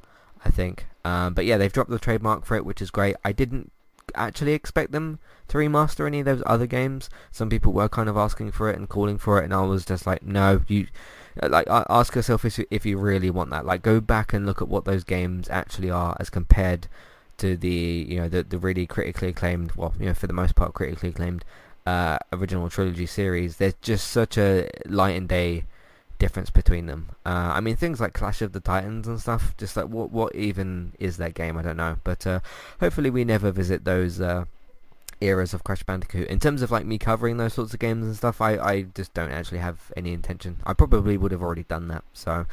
[0.44, 0.86] I think.
[1.04, 3.16] Um, but yeah, they've dropped the trademark for it, which is great.
[3.24, 3.72] I didn't
[4.14, 7.08] actually expect them to remaster any of those other games.
[7.30, 9.84] Some people were kind of asking for it and calling for it, and I was
[9.84, 10.86] just like, no, you
[11.40, 13.64] like ask yourself if you, if you really want that.
[13.64, 16.88] Like go back and look at what those games actually are as compared
[17.38, 20.54] to the you know the the really critically acclaimed, well, you know, for the most
[20.54, 21.44] part critically acclaimed
[21.86, 23.56] uh, original trilogy series.
[23.56, 25.64] There's just such a light and day
[26.22, 27.08] difference between them.
[27.26, 29.56] Uh, I mean, things like Crash of the Titans and stuff.
[29.56, 31.58] Just like what what even is that game?
[31.58, 31.96] I don't know.
[32.04, 32.38] But uh,
[32.78, 34.44] hopefully we never visit those uh,
[35.22, 36.28] eras of Crash Bandicoot.
[36.28, 39.14] In terms of like me covering those sorts of games and stuff, I, I just
[39.14, 40.58] don't actually have any intention.
[40.64, 42.04] I probably would have already done that.
[42.12, 42.46] So,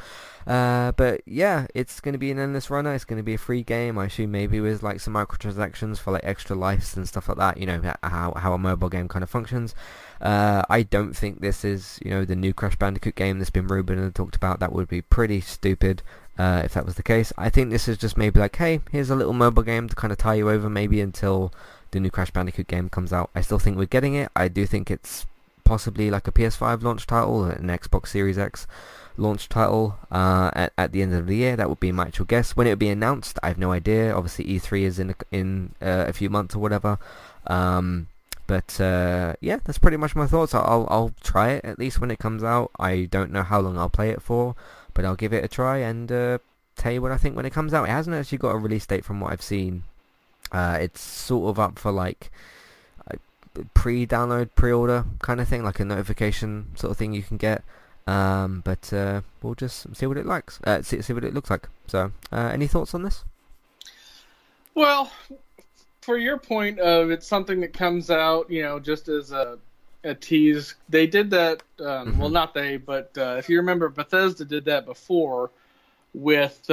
[0.46, 2.94] uh, but yeah, it's going to be an endless runner.
[2.94, 3.98] It's going to be a free game.
[3.98, 7.56] I assume maybe with like some microtransactions for like extra lives and stuff like that.
[7.58, 9.74] You know how how a mobile game kind of functions.
[10.20, 13.66] Uh, I don't think this is you know the new Crash Bandicoot game that's been
[13.66, 14.60] rumored and talked about.
[14.60, 16.02] That would be pretty stupid.
[16.38, 19.10] Uh, if that was the case, I think this is just maybe like, hey, here's
[19.10, 21.52] a little mobile game to kind of tie you over, maybe until
[21.90, 23.30] the new Crash Bandicoot game comes out.
[23.34, 24.30] I still think we're getting it.
[24.36, 25.26] I do think it's
[25.64, 28.66] possibly like a PS5 launch title, an Xbox Series X
[29.16, 31.56] launch title uh, at, at the end of the year.
[31.56, 32.56] That would be my actual guess.
[32.56, 34.14] When it would be announced, I have no idea.
[34.14, 36.98] Obviously, E3 is in a, in uh, a few months or whatever.
[37.46, 38.08] Um,
[38.46, 40.54] but uh, yeah, that's pretty much my thoughts.
[40.54, 42.72] I'll I'll try it at least when it comes out.
[42.80, 44.56] I don't know how long I'll play it for,
[44.92, 46.38] but I'll give it a try and uh,
[46.74, 47.84] tell you what I think when it comes out.
[47.88, 49.84] It hasn't actually got a release date from what I've seen.
[50.52, 52.30] Uh, it's sort of up for like
[53.74, 57.62] pre-download, pre-order kind of thing, like a notification sort of thing you can get.
[58.06, 61.50] Um, but uh, we'll just see what it likes, uh, see, see what it looks
[61.50, 61.68] like.
[61.86, 63.24] So, uh, any thoughts on this?
[64.74, 65.12] Well,
[66.00, 69.58] for your point of it's something that comes out, you know, just as a,
[70.02, 71.62] a tease, they did that.
[71.78, 72.18] Um, mm-hmm.
[72.18, 75.50] Well, not they, but uh, if you remember, Bethesda did that before
[76.14, 76.68] with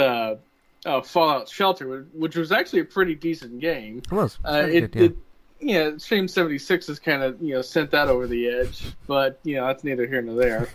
[0.88, 4.00] uh, Fallout Shelter, which was actually a pretty decent game.
[4.00, 4.40] It was.
[4.44, 5.06] Uh, it, good, yeah.
[5.06, 5.18] it,
[5.60, 9.40] yeah, Shame seventy six has kind of you know sent that over the edge, but
[9.44, 10.70] you know that's neither here nor there.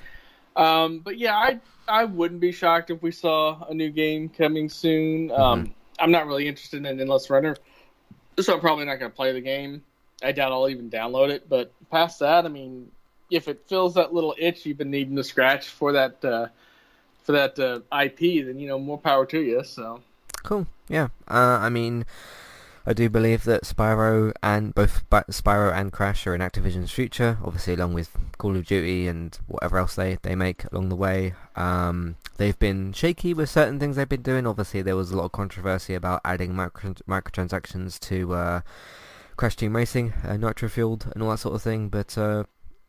[0.55, 4.69] Um, but yeah, I I wouldn't be shocked if we saw a new game coming
[4.69, 5.31] soon.
[5.31, 5.41] Mm-hmm.
[5.41, 7.57] Um, I'm not really interested in Endless Runner,
[8.39, 9.83] so I'm probably not going to play the game.
[10.23, 11.49] I doubt I'll even download it.
[11.49, 12.91] But past that, I mean,
[13.31, 16.49] if it fills that little itch you've been needing to scratch for that uh,
[17.23, 19.65] for that uh, IP, then you know more power to you.
[19.65, 20.01] So
[20.43, 20.67] cool.
[20.89, 21.09] Yeah.
[21.29, 22.05] Uh, I mean,
[22.85, 27.75] I do believe that Spyro and both Spyro and Crash are in Activision's future, obviously
[27.75, 31.35] along with Call of Duty and whatever else they, they make along the way.
[31.55, 34.47] Um, they've been shaky with certain things they've been doing.
[34.47, 38.61] Obviously, there was a lot of controversy about adding micro, microtransactions to uh,
[39.37, 41.89] Crash Team Racing, uh, Nitro Fueled, and all that sort of thing.
[41.89, 42.45] But uh,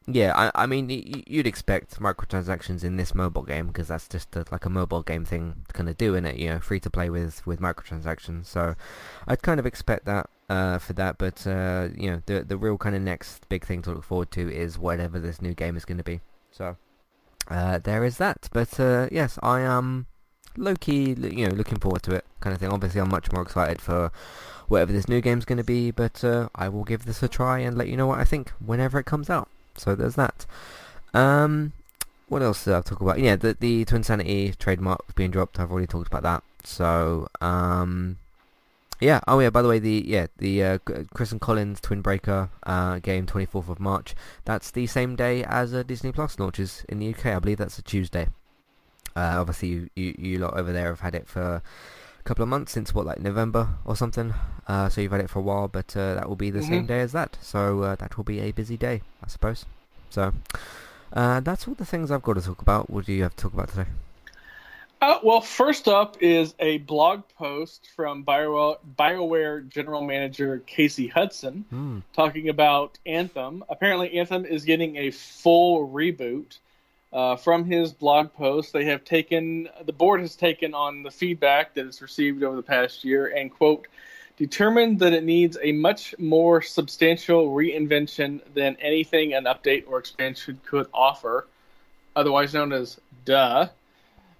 [0.05, 0.89] yeah, I, I mean,
[1.27, 5.23] you'd expect microtransactions in this mobile game because that's just a, like a mobile game
[5.23, 8.45] thing to kind of do in it, you know, free to play with with microtransactions.
[8.45, 8.75] So
[9.27, 12.77] I'd kind of expect that uh, for that, but uh, you know, the the real
[12.77, 15.85] kind of next big thing to look forward to is whatever this new game is
[15.85, 16.19] going to be.
[16.51, 16.75] So
[17.47, 18.49] uh, there is that.
[18.51, 20.07] But uh, yes, I am
[20.57, 22.69] low key, you know, looking forward to it, kind of thing.
[22.69, 24.11] Obviously, I'm much more excited for
[24.67, 27.59] whatever this new game's going to be, but uh, I will give this a try
[27.59, 29.49] and let you know what I think whenever it comes out.
[29.77, 30.45] So there's that.
[31.13, 31.73] Um,
[32.27, 33.19] what else did I talk about?
[33.19, 35.59] Yeah, the the Twin Sanity trademark being dropped.
[35.59, 36.43] I've already talked about that.
[36.63, 38.17] So um,
[38.99, 39.19] yeah.
[39.27, 39.49] Oh yeah.
[39.49, 40.77] By the way, the yeah the uh,
[41.13, 44.15] Chris and Colin's Twin Breaker uh, game, 24th of March.
[44.45, 47.27] That's the same day as uh, Disney Plus launches in the UK.
[47.27, 48.27] I believe that's a Tuesday.
[49.15, 51.61] Uh, obviously, you, you you lot over there have had it for
[52.23, 54.33] couple of months since what like November or something.
[54.67, 56.69] Uh, so you've had it for a while, but uh, that will be the mm-hmm.
[56.69, 57.37] same day as that.
[57.41, 59.65] So uh, that will be a busy day, I suppose.
[60.09, 60.33] So
[61.11, 62.89] uh, that's all the things I've got to talk about.
[62.89, 63.87] What do you have to talk about today?
[65.03, 71.65] Uh, well, first up is a blog post from BioWare, BioWare General Manager Casey Hudson
[71.73, 72.01] mm.
[72.13, 73.65] talking about Anthem.
[73.67, 76.59] Apparently, Anthem is getting a full reboot.
[77.13, 81.75] Uh, from his blog post, they have taken the board has taken on the feedback
[81.75, 83.87] that it's received over the past year and quote
[84.35, 90.59] determined that it needs a much more substantial reinvention than anything an update or expansion
[90.65, 91.47] could offer,
[92.15, 93.67] otherwise known as duh.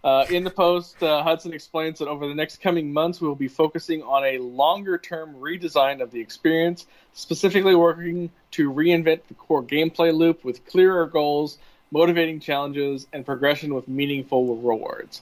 [0.03, 3.35] Uh, in the post, uh, Hudson explains that over the next coming months, we will
[3.35, 9.33] be focusing on a longer term redesign of the experience, specifically working to reinvent the
[9.35, 11.59] core gameplay loop with clearer goals,
[11.93, 15.21] motivating challenges, and progression with meaningful rewards.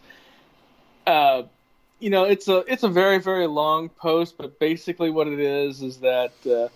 [1.06, 1.44] Uh,
[2.00, 5.84] you know, it's a it's a very very long post, but basically what it is
[5.84, 6.70] is that uh,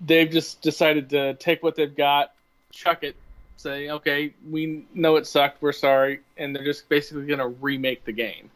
[0.00, 2.32] they've just decided to take what they've got,
[2.72, 3.14] chuck it,
[3.56, 8.04] say, okay, we know it sucked, we're sorry, and they're just basically going to remake
[8.04, 8.50] the game.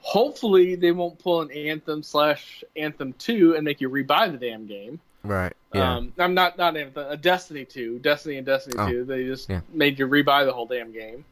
[0.00, 4.66] Hopefully, they won't pull an Anthem slash Anthem two and make you rebuy the damn
[4.66, 5.00] game.
[5.24, 5.52] Right.
[5.72, 5.96] Yeah.
[5.96, 9.04] Um, I'm not not Anthem, a Destiny two, Destiny and Destiny Oh, two.
[9.04, 9.60] They just yeah.
[9.72, 11.24] made you rebuy the whole damn game.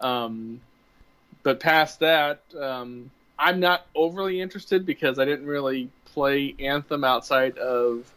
[0.00, 0.60] Um,
[1.42, 7.58] but past that, um, I'm not overly interested because I didn't really play Anthem outside
[7.58, 8.10] of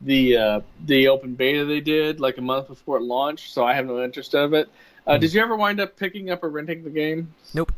[0.00, 3.74] the uh, the open beta they did like a month before it launched, so I
[3.74, 4.68] have no interest of it.
[5.06, 5.20] Uh, Hmm.
[5.20, 7.34] Did you ever wind up picking up or renting the game?
[7.52, 7.72] Nope.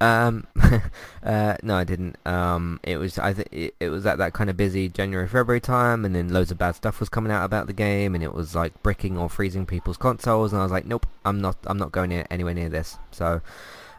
[0.00, 0.46] Um,
[1.22, 2.16] uh, no, I didn't.
[2.26, 5.60] Um, it was I th- it, it was at that kind of busy January February
[5.60, 8.34] time, and then loads of bad stuff was coming out about the game, and it
[8.34, 11.78] was like bricking or freezing people's consoles, and I was like, nope, I'm not I'm
[11.78, 12.98] not going near, anywhere near this.
[13.10, 13.40] So,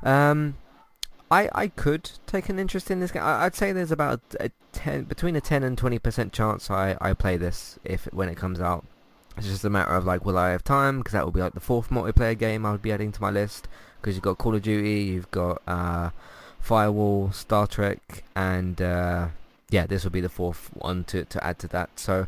[0.04, 0.56] um,
[1.32, 3.24] I I could take an interest in this game.
[3.24, 6.98] I, I'd say there's about a ten between a ten and twenty percent chance I
[7.02, 8.86] I play this if when it comes out.
[9.36, 11.00] It's just a matter of like, will I have time?
[11.00, 13.32] Because that will be like the fourth multiplayer game I would be adding to my
[13.32, 13.68] list.
[14.04, 16.10] Because you've got Call of Duty, you've got uh,
[16.60, 19.30] Firewall, Star Trek, and uh,
[19.70, 21.98] yeah, this will be the fourth one to, to add to that.
[21.98, 22.28] So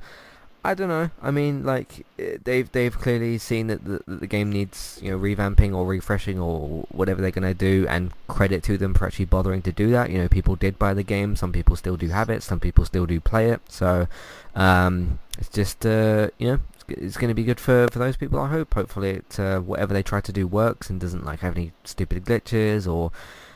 [0.65, 1.11] I don't know.
[1.21, 5.19] I mean, like eh, they've they've clearly seen that the, the game needs you know
[5.19, 9.61] revamping or refreshing or whatever they're gonna do, and credit to them for actually bothering
[9.61, 10.09] to do that.
[10.09, 11.35] You know, people did buy the game.
[11.35, 12.41] Some people still do have it.
[12.41, 13.61] Some people still do play it.
[13.69, 14.07] So
[14.55, 18.39] um, it's just uh, you know it's going to be good for, for those people.
[18.39, 18.73] I hope.
[18.73, 22.25] Hopefully, it uh, whatever they try to do works and doesn't like have any stupid
[22.25, 23.11] glitches or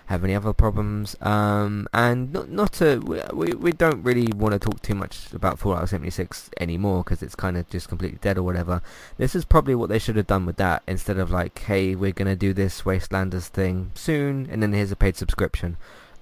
[0.10, 1.16] have any other problems.
[1.22, 2.98] Um, and not not to
[3.32, 7.36] we we, don't really want to talk too much about Fallout 76 anymore because it's
[7.36, 8.82] kind of just completely dead or whatever.
[9.18, 12.12] This is probably what they should have done with that instead of like, hey, we're
[12.12, 15.78] to do this Wastelanders thing soon, and then here's a paid subscription.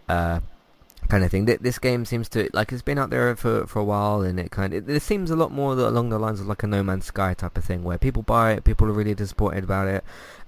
[0.10, 0.42] Uh,
[1.08, 1.46] kind of thing.
[1.46, 4.38] Th- This game seems to like it's been out there for for a while, and
[4.38, 6.84] it kind of it, seems a lot more along the lines of like a No
[6.84, 10.04] Man's Sky type of thing, where people buy it, people are really disappointed about it,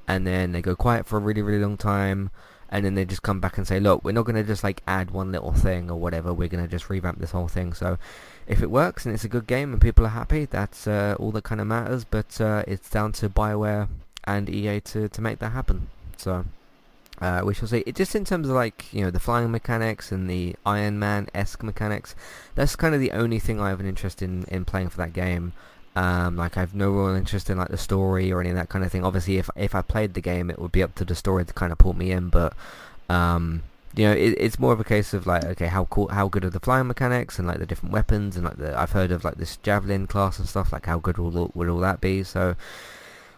[0.09, 2.31] and then they go quiet for a really really long time,
[2.71, 4.81] and then they just come back and say, look, we're not going to just like
[4.87, 6.33] add one little thing or whatever.
[6.33, 7.73] We're going to just revamp this whole thing.
[7.73, 7.97] So
[8.47, 11.31] if it works and it's a good game and people are happy, that's uh, all
[11.31, 12.05] that kind of matters.
[12.05, 13.87] But uh, it's down to Bioware
[14.25, 15.89] and EA to to make that happen.
[16.17, 16.45] So.
[17.21, 17.83] Uh, we shall see.
[17.85, 21.27] It just in terms of like you know the flying mechanics and the Iron Man
[21.33, 22.15] esque mechanics.
[22.55, 25.11] That's kind of the only thing I have an interest in in playing for that
[25.11, 25.51] game.
[25.99, 28.69] Um, like I have no real interest in like the story or any of that
[28.69, 29.03] kind of thing.
[29.03, 31.53] Obviously, if if I played the game, it would be up to the story to
[31.53, 32.29] kind of pull me in.
[32.29, 32.53] But
[33.09, 36.29] um, you know, it, it's more of a case of like, okay, how cool, how
[36.29, 39.11] good are the flying mechanics and like the different weapons and like the I've heard
[39.11, 40.71] of like this javelin class and stuff.
[40.71, 42.23] Like how good will would all that be?
[42.23, 42.55] So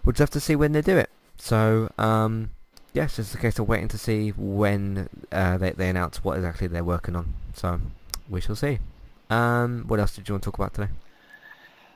[0.05, 1.09] we'll just have to see when they do it.
[1.37, 2.51] So um,
[2.93, 6.67] yes, it's a case of waiting to see when uh, they they announce what exactly
[6.67, 7.33] they're working on.
[7.55, 7.81] So
[8.29, 8.77] we shall see.
[9.31, 10.91] Um, what else did you want to talk about today?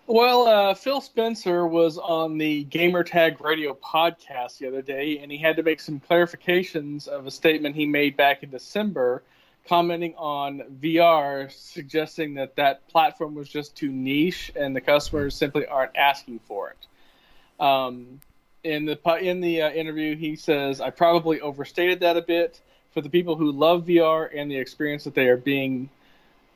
[0.08, 5.40] Well, uh, Phil Spencer was on the Gamertag Radio podcast the other day, and he
[5.40, 9.24] had to make some clarifications of a statement he made back in December,
[9.68, 15.66] commenting on VR, suggesting that that platform was just too niche and the customers simply
[15.66, 17.64] aren't asking for it.
[17.64, 18.20] Um,
[18.64, 23.02] in the in the uh, interview, he says, "I probably overstated that a bit for
[23.02, 25.90] the people who love VR and the experience that they are being."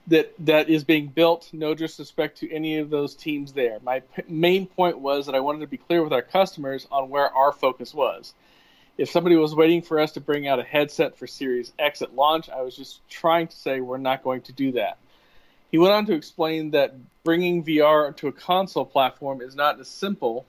[0.10, 1.50] That that is being built.
[1.54, 3.80] No disrespect to any of those teams there.
[3.84, 7.10] My p- main point was that I wanted to be clear with our customers on
[7.10, 8.34] where our focus was.
[8.98, 12.16] If somebody was waiting for us to bring out a headset for Series X at
[12.16, 14.98] launch, I was just trying to say we're not going to do that.
[15.72, 19.88] He went on to explain that bringing VR to a console platform is not as
[19.88, 20.46] simple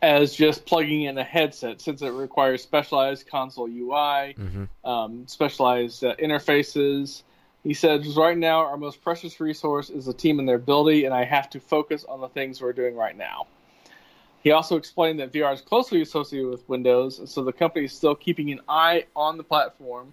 [0.00, 4.64] as just plugging in a headset, since it requires specialized console UI, Mm-hmm.
[4.88, 7.22] um, specialized uh, interfaces.
[7.62, 11.14] He says, right now, our most precious resource is the team and their ability, and
[11.14, 13.46] I have to focus on the things we're doing right now.
[14.42, 18.16] He also explained that VR is closely associated with Windows, so the company is still
[18.16, 20.12] keeping an eye on the platform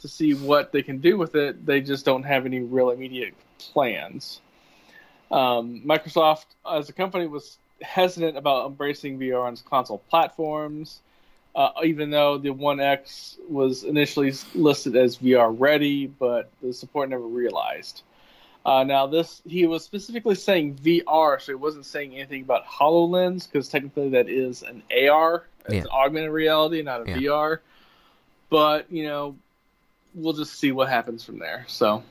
[0.00, 1.64] to see what they can do with it.
[1.64, 4.42] They just don't have any real immediate plans.
[5.30, 11.00] Um, Microsoft, as a company, was hesitant about embracing VR on console platforms.
[11.54, 17.10] Uh, even though the One X was initially listed as VR ready, but the support
[17.10, 18.02] never realized.
[18.64, 23.50] Uh, now, this he was specifically saying VR, so he wasn't saying anything about Hololens
[23.50, 25.80] because technically that is an AR, it's Yeah.
[25.82, 27.16] an augmented reality, not a Yeah.
[27.16, 27.60] VR.
[28.48, 29.36] But you know,
[30.14, 31.64] we'll just see what happens from there.
[31.68, 32.02] So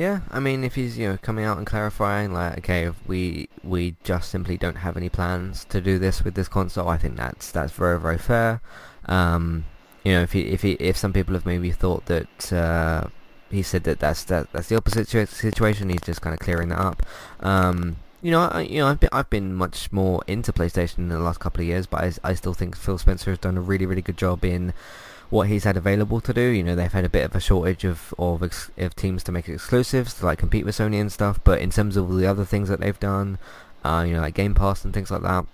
[0.00, 3.96] Yeah, I mean, if he's you know coming out and clarifying like, okay, we we
[4.02, 7.50] just simply don't have any plans to do this with this console, I think that's
[7.50, 8.62] that's very very fair.
[9.04, 9.66] Um,
[10.02, 13.08] you know, if he if he if some people have maybe thought that uh,
[13.50, 16.70] he said that that's that that's the opposite situa- situation, he's just kind of clearing
[16.70, 17.02] that up.
[17.40, 21.08] Um, you know, I, you know, I've been I've been much more into PlayStation in
[21.10, 23.60] the last couple of years, but I, I still think Phil Spencer has done a
[23.60, 24.72] really really good job in
[25.30, 26.42] what he's had available to do.
[26.42, 29.32] You know, they've had a bit of a shortage of of, ex- of teams to
[29.32, 31.40] make exclusives to like compete with Sony and stuff.
[31.42, 33.38] But in terms of the other things that they've done,
[33.84, 35.46] uh, you know, like Game Pass and things like that,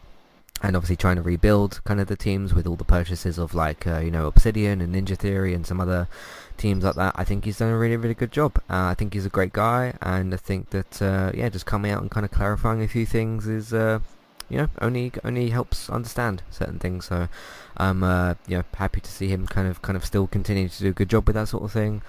[0.62, 3.86] and obviously trying to rebuild kind of the teams with all the purchases of like
[3.86, 6.08] uh, you know Obsidian and Ninja Theory and some other
[6.56, 7.14] teams like that.
[7.16, 8.58] I think he's done a really really good job.
[8.70, 11.90] Uh, I think he's a great guy, and I think that uh, yeah, just coming
[11.92, 13.72] out and kind of clarifying a few things is.
[14.48, 17.06] You know, only only helps understand certain things.
[17.06, 17.28] So
[17.76, 20.78] I'm uh, you know happy to see him kind of kind of still continue to
[20.78, 22.02] do a good job with that sort of thing.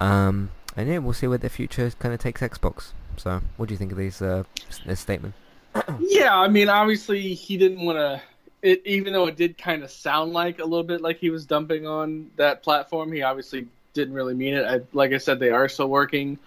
[0.00, 2.92] Um, and yeah, we'll see where the future kind of takes Xbox.
[3.16, 4.44] So, what do you think of these uh,
[4.86, 5.34] this statement?
[6.00, 8.20] Yeah, I mean, obviously he didn't want to.
[8.62, 11.46] It even though it did kind of sound like a little bit like he was
[11.46, 14.64] dumping on that platform, he obviously didn't really mean it.
[14.64, 16.38] I, like I said, they are still working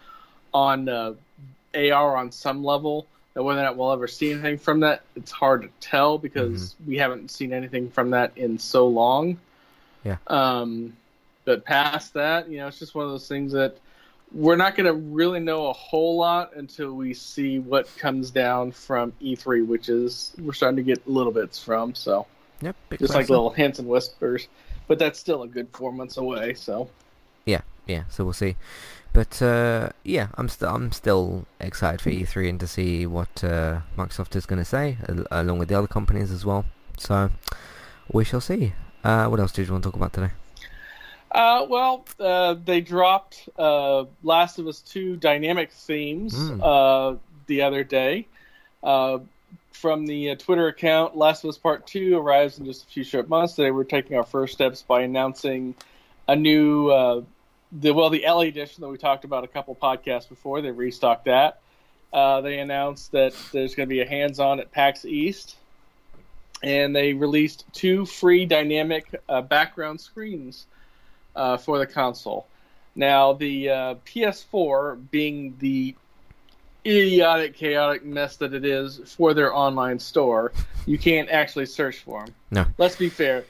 [0.54, 1.14] on uh,
[1.76, 3.08] AR on some level.
[3.36, 6.76] Now, whether or not we'll ever see anything from that, it's hard to tell because
[6.86, 9.40] we haven't seen anything from that in so long.
[10.04, 10.18] Yeah.
[10.28, 10.96] Um,
[11.46, 13.78] but past that, you know, it's just one of those things that
[14.32, 18.72] we're not going to really know a whole lot until we see what comes down
[18.72, 21.96] from E3, which is we're starting to get little bits from.
[21.96, 22.28] So
[22.62, 24.48] Yep, just like little hints and whispers,
[24.88, 26.54] but that's still a good four months away.
[26.54, 26.90] So
[27.88, 28.04] Yeah.
[28.10, 28.56] So we'll see.
[29.14, 33.82] But uh, yeah, I'm still I'm still excited for E3 and to see what uh,
[33.98, 36.66] Microsoft is going to say, al- along with the other companies as well.
[36.98, 37.30] So
[38.12, 38.74] we shall see.
[39.04, 40.32] Uh, what else did you want to talk about today?
[41.32, 46.60] Uh, well, uh, they dropped uh, Last of Us 2 dynamic themes Mm.
[46.64, 47.18] uh,
[47.48, 48.28] the other day.
[48.84, 49.20] Uh,
[49.72, 53.04] from the uh, Twitter account, Last of Us Part 2 arrives in just a few
[53.04, 53.54] short months.
[53.56, 55.74] Today we're taking our first steps by announcing
[56.28, 57.22] a new, uh,
[57.80, 60.62] the well, the LA edition that we talked about a couple podcasts before.
[60.62, 61.62] They restocked that.
[62.12, 65.56] Uh, they announced that there's going to be a hands-on at PAX East,
[66.62, 70.68] and they released two free dynamic uh, background screens
[71.36, 72.46] uh, for the console.
[72.96, 75.96] Now, the uh, PS4, being the
[76.86, 80.52] idiotic, chaotic mess that it is for their online store,
[80.86, 82.36] you can't actually search for them.
[82.52, 82.66] No.
[82.78, 83.46] Let's be fair.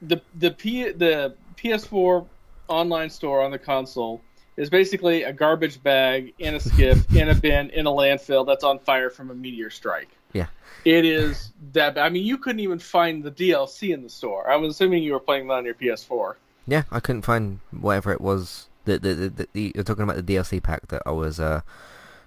[0.00, 2.26] The the P, the PS4
[2.68, 4.20] online store on the console
[4.56, 8.64] is basically a garbage bag in a skiff in a bin in a landfill that's
[8.64, 10.08] on fire from a meteor strike.
[10.32, 10.46] Yeah.
[10.84, 11.94] It is that.
[11.96, 12.06] bad.
[12.06, 14.48] I mean, you couldn't even find the DLC in the store.
[14.50, 16.34] I was assuming you were playing that on your PS4.
[16.66, 18.68] Yeah, I couldn't find whatever it was.
[18.84, 21.60] The the, the, the, the you're talking about the DLC pack that I was uh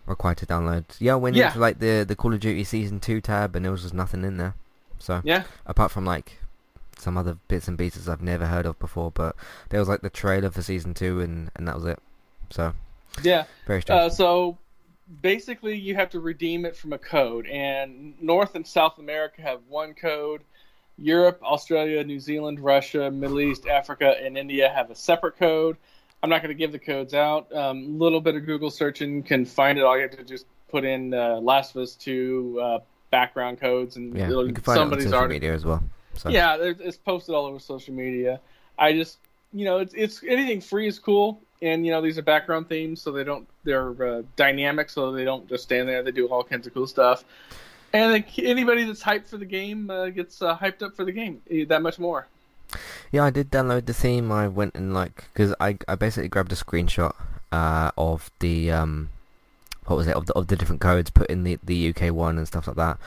[0.06, 0.84] required to download.
[1.00, 1.48] Yeah, I went Yeah.
[1.48, 4.24] into like the the Call of Duty Season Two tab, and there was just nothing
[4.24, 4.56] in there.
[4.98, 5.44] So Yeah.
[5.66, 6.40] apart from like
[7.00, 9.36] some other bits and pieces I've never heard of before, but
[9.70, 12.00] there was like the trailer for Season Two, and and that was it.
[12.50, 12.74] So
[13.24, 13.46] Yeah.
[13.66, 14.00] very strange.
[14.02, 14.58] Uh, so
[15.22, 19.60] basically, you have to redeem it from a code, and North and South America have
[19.68, 20.42] one code.
[20.98, 25.78] Europe, Australia, New Zealand, Russia, Middle East, Africa, and India have a separate code.
[26.22, 27.48] I'm not going to give the codes out.
[27.54, 29.86] A um, little bit of Google searching can find it.
[29.86, 32.80] All you have to just put in uh, Last of Us 2 uh,
[33.12, 35.64] background codes, and yeah, it'll- you can find it on somebody's social already media as
[35.64, 35.82] well.
[36.20, 38.42] So yeah, it's posted all over social media.
[38.78, 39.20] I just,
[39.54, 43.02] you know, it's it's anything free is cool, and you know these are background themes,
[43.02, 46.04] so they don't they're uh, dynamic, so they don't just stand there.
[46.04, 47.24] They do all kinds of cool stuff,
[47.94, 51.14] and like, anybody that's hyped for the game uh, gets uh, hyped up for the
[51.14, 52.28] game eh, that much more.
[53.12, 54.30] Yeah, I did download the theme.
[54.30, 57.16] I went and like because I I basically grabbed a screenshot
[57.52, 59.10] uh of the um
[59.86, 62.38] what was it of the of the different codes put in the the UK one
[62.38, 62.98] and stuff like that.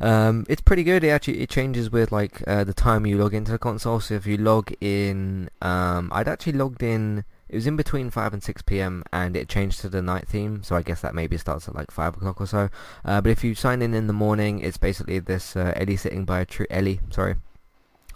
[0.00, 1.02] Um, it's pretty good.
[1.02, 4.00] It actually it changes with like uh, the time you log into the console.
[4.00, 7.24] So if you log in, um, I'd actually logged in.
[7.48, 9.02] It was in between five and six p.m.
[9.12, 10.62] and it changed to the night theme.
[10.62, 12.68] So I guess that maybe starts at like five o'clock or so.
[13.04, 16.24] Uh, but if you sign in in the morning, it's basically this uh, Ellie sitting
[16.24, 16.66] by a tree.
[16.70, 17.36] Ellie, sorry,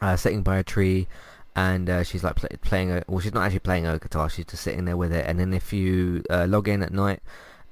[0.00, 1.08] uh, sitting by a tree,
[1.56, 3.02] and uh, she's like play, playing a.
[3.08, 4.28] Well, she's not actually playing a guitar.
[4.28, 5.26] She's just sitting there with it.
[5.26, 7.20] And then if you uh, log in at night,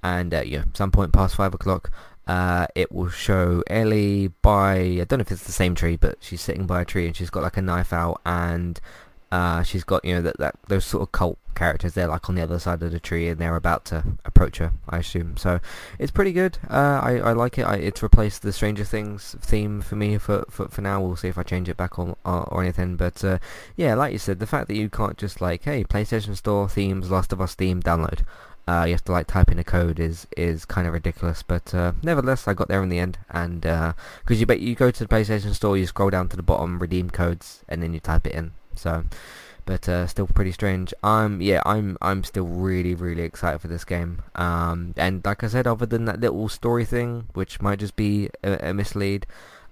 [0.02, 1.92] and uh, yeah, some point past five o'clock,
[2.27, 6.18] uh, it will show Ellie by I don't know if it's the same tree, but
[6.21, 8.81] she's sitting by a tree and she's got like a knife out and
[9.33, 12.37] uh, she's got you know that, that those sort of cult characters they're like on
[12.37, 15.37] the other side of the tree and they're about to approach her I assume.
[15.37, 15.61] So
[15.99, 16.59] it's pretty good.
[16.68, 17.62] Uh, I, I like it.
[17.62, 21.01] I, it's replaced the Stranger Things theme for me for, for, for now.
[21.01, 22.97] We'll see if I change it back or, or, or anything.
[22.97, 23.39] But uh,
[23.77, 27.11] yeah like you said the fact that you can't just like hey PlayStation Store themes
[27.11, 28.25] Last of Us theme download
[28.66, 31.74] uh, you have to like type in a code is is kind of ridiculous, but
[31.74, 33.18] uh, nevertheless, I got there in the end.
[33.30, 33.94] And because
[34.30, 36.78] uh, you bet you go to the PlayStation Store, you scroll down to the bottom,
[36.78, 38.52] redeem codes, and then you type it in.
[38.76, 39.04] So,
[39.66, 40.94] but uh, still pretty strange.
[41.02, 44.22] I'm yeah, I'm I'm still really really excited for this game.
[44.34, 48.30] Um, and like I said, other than that little story thing, which might just be
[48.44, 49.26] a, a mislead,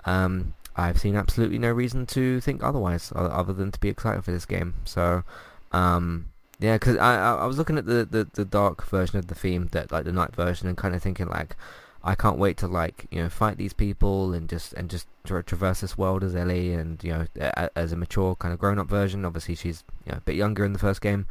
[0.07, 4.31] um, I've seen absolutely no reason to think otherwise, other than to be excited for
[4.33, 4.75] this game.
[4.85, 5.25] So,
[5.73, 6.31] um,
[6.61, 9.35] yeah, because I, I, I was looking at the, the the dark version of the
[9.35, 11.57] theme, that like the night version, and kind of thinking like,
[12.03, 15.45] I can't wait to like you know fight these people and just and just tra-
[15.45, 18.79] traverse this world as Ellie, and you know a, as a mature kind of grown
[18.81, 19.25] up version.
[19.25, 21.27] Obviously, she's you know, a bit younger in the first game,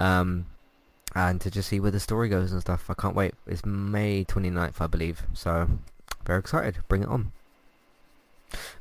[0.00, 0.46] um,
[1.14, 2.90] and to just see where the story goes and stuff.
[2.90, 3.34] I can't wait.
[3.46, 5.22] It's May 29th, I believe.
[5.34, 5.68] So
[6.26, 6.78] very excited.
[6.88, 7.30] Bring it on.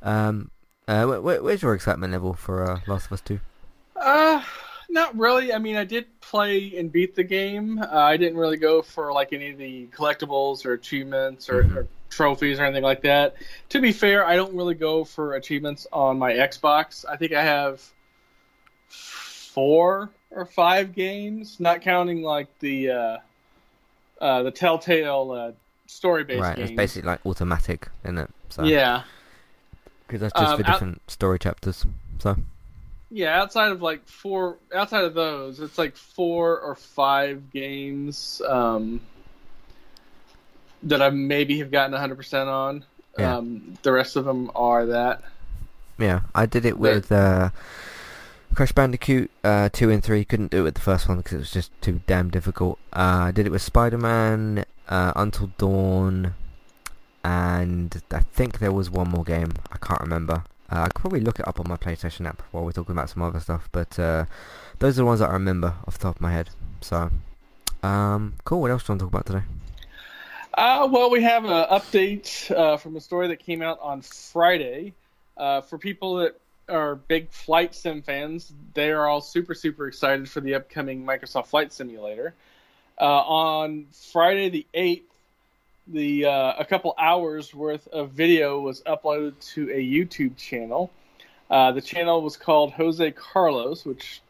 [0.02, 0.50] Um,
[0.88, 3.39] uh, where, where's your excitement level for uh, Last of Us Two?
[3.96, 4.44] Uh
[4.94, 5.52] not really.
[5.52, 7.80] I mean, I did play and beat the game.
[7.80, 11.78] Uh, I didn't really go for like any of the collectibles or achievements or, mm-hmm.
[11.80, 13.36] or, trophies or anything like that.
[13.70, 17.06] To be fair, I don't really go for achievements on my Xbox.
[17.10, 17.82] I think I have
[18.88, 23.18] four or five games, not counting like the uh,
[24.22, 25.52] uh, the Telltale uh,
[25.88, 26.70] story-based right, games.
[26.70, 28.30] it's basically like automatic, isn't it?
[28.50, 29.04] So, yeah.
[30.06, 31.84] Because that's just um, for different out- story chapters.
[32.20, 32.38] So
[33.14, 39.01] yeah, outside of like four, outside of those, it's like four or five games um,
[40.82, 42.84] that I maybe have gotten 100% on.
[43.18, 43.38] Yeah.
[43.38, 45.22] Um, the rest of them are that.
[45.99, 47.51] Yeah, I did it with uh,
[48.55, 50.26] Crash Bandicoot uh, 2 and 3.
[50.26, 52.80] Couldn't do it with the first one because it was just too damn difficult.
[52.91, 56.34] Uh, I did it with Spider-Man, uh, Until Dawn,
[57.24, 59.51] and I think there was one more game.
[59.72, 60.45] I can't remember.
[60.74, 63.07] Uh, I could probably look it up on my PlayStation app while we're talking about
[63.07, 64.26] some other stuff, but uh,
[64.80, 66.49] those are the ones that I remember off the top of my head.
[66.82, 67.11] So,
[67.84, 68.59] um, cool.
[68.59, 69.45] What else do you want to talk about today?
[70.55, 74.93] Uh, well, we have an update uh, from a story that came out on Friday.
[75.38, 80.28] Uh, for people that are big flight sim fans, they are all super, super excited
[80.28, 82.34] for the upcoming Microsoft Flight Simulator.
[82.99, 85.03] Uh, on Friday the 8th,
[85.88, 90.92] the uh, a couple hours worth of video was uploaded to a YouTube channel.
[91.50, 94.22] Uh, the channel was called Jose Carlos, which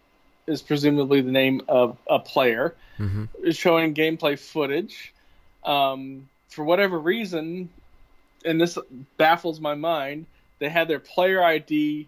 [0.47, 2.75] is presumably the name of a player.
[2.99, 3.25] Mm-hmm.
[3.43, 5.13] Is showing gameplay footage.
[5.63, 7.69] Um, for whatever reason,
[8.45, 8.77] and this
[9.17, 10.25] baffles my mind,
[10.59, 12.07] they had their player ID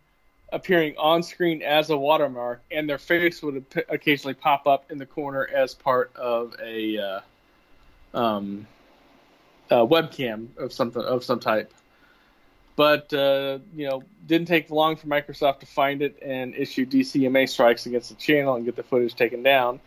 [0.52, 5.06] appearing on screen as a watermark, and their face would occasionally pop up in the
[5.06, 7.20] corner as part of a uh,
[8.14, 8.68] um,
[9.72, 11.74] uh, webcam of something of some type.
[12.76, 17.47] But uh, you know, didn't take long for Microsoft to find it and issue DCMA
[17.47, 19.80] strikes against the channel and get the footage taken down.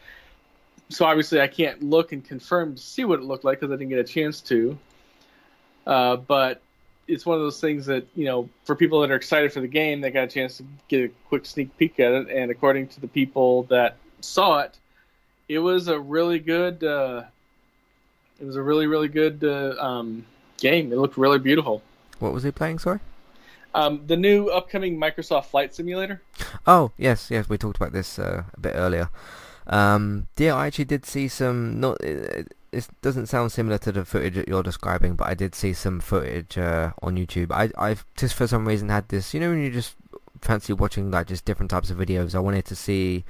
[0.89, 3.77] So obviously, I can't look and confirm to see what it looked like because I
[3.77, 4.79] didn't get a chance to.
[5.87, 6.63] Uh, but
[7.07, 9.69] it's one of those things that you know, for people that are excited for the
[9.69, 12.29] game, they got a chance to get a quick sneak peek at it.
[12.31, 14.79] And according to the people that saw it,
[15.49, 17.25] it was a really good uh,
[18.41, 20.25] it was a really, really good uh, um,
[20.59, 20.93] game.
[20.93, 21.83] It looked really beautiful.
[22.19, 22.79] What was he playing?
[22.79, 23.01] Sorry.
[23.75, 26.23] Um, the new upcoming Microsoft Flight Simulator.
[26.67, 29.11] Oh yes, yes, we talked about this uh, a bit earlier.
[29.67, 31.79] Um, yeah, I actually did see some.
[31.79, 35.55] Not it, it, doesn't sound similar to the footage that you're describing, but I did
[35.55, 37.53] see some footage uh, on YouTube.
[37.53, 39.35] I I've just for some reason had this.
[39.35, 39.95] You know, when you just
[40.43, 42.35] fancy watching like just different types of videos.
[42.35, 43.25] I wanted to see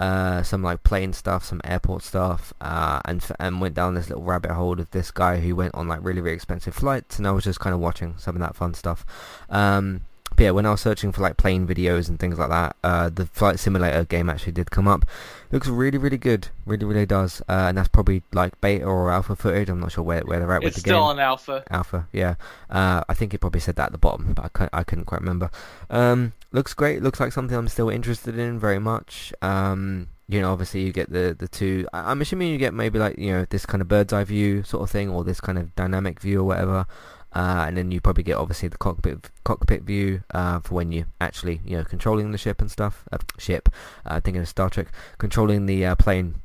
[0.00, 4.24] uh, some like plane stuff, some airport stuff, uh, and and went down this little
[4.24, 7.32] rabbit hole of this guy who went on like really really expensive flights, and I
[7.32, 9.04] was just kind of watching some of that fun stuff.
[9.50, 10.00] Um,
[10.40, 13.26] yeah, when I was searching for like plane videos and things like that, uh, the
[13.26, 15.04] flight simulator game actually did come up.
[15.52, 16.48] Looks really, really good.
[16.64, 17.42] Really, really does.
[17.42, 19.68] Uh, and that's probably like beta or alpha footage.
[19.68, 20.94] I'm not sure where where they're at it's with the game.
[20.94, 21.64] It's still an alpha.
[21.70, 22.36] Alpha, yeah.
[22.70, 25.04] Uh, I think it probably said that at the bottom, but I couldn't, I couldn't
[25.04, 25.50] quite remember.
[25.90, 27.02] Um, looks great.
[27.02, 29.34] Looks like something I'm still interested in very much.
[29.42, 31.86] Um, you know, obviously you get the the two.
[31.92, 34.84] I'm assuming you get maybe like you know this kind of bird's eye view sort
[34.84, 36.86] of thing, or this kind of dynamic view or whatever.
[37.32, 41.04] Uh, and then you probably get obviously the cockpit cockpit view uh, for when you
[41.20, 43.04] actually you know controlling the ship and stuff.
[43.12, 43.68] Uh, ship,
[44.04, 46.40] uh, thinking of Star Trek, controlling the uh, plane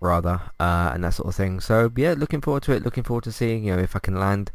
[0.00, 1.60] rather, uh, and that sort of thing.
[1.60, 2.82] So yeah, looking forward to it.
[2.82, 4.50] Looking forward to seeing you know if I can land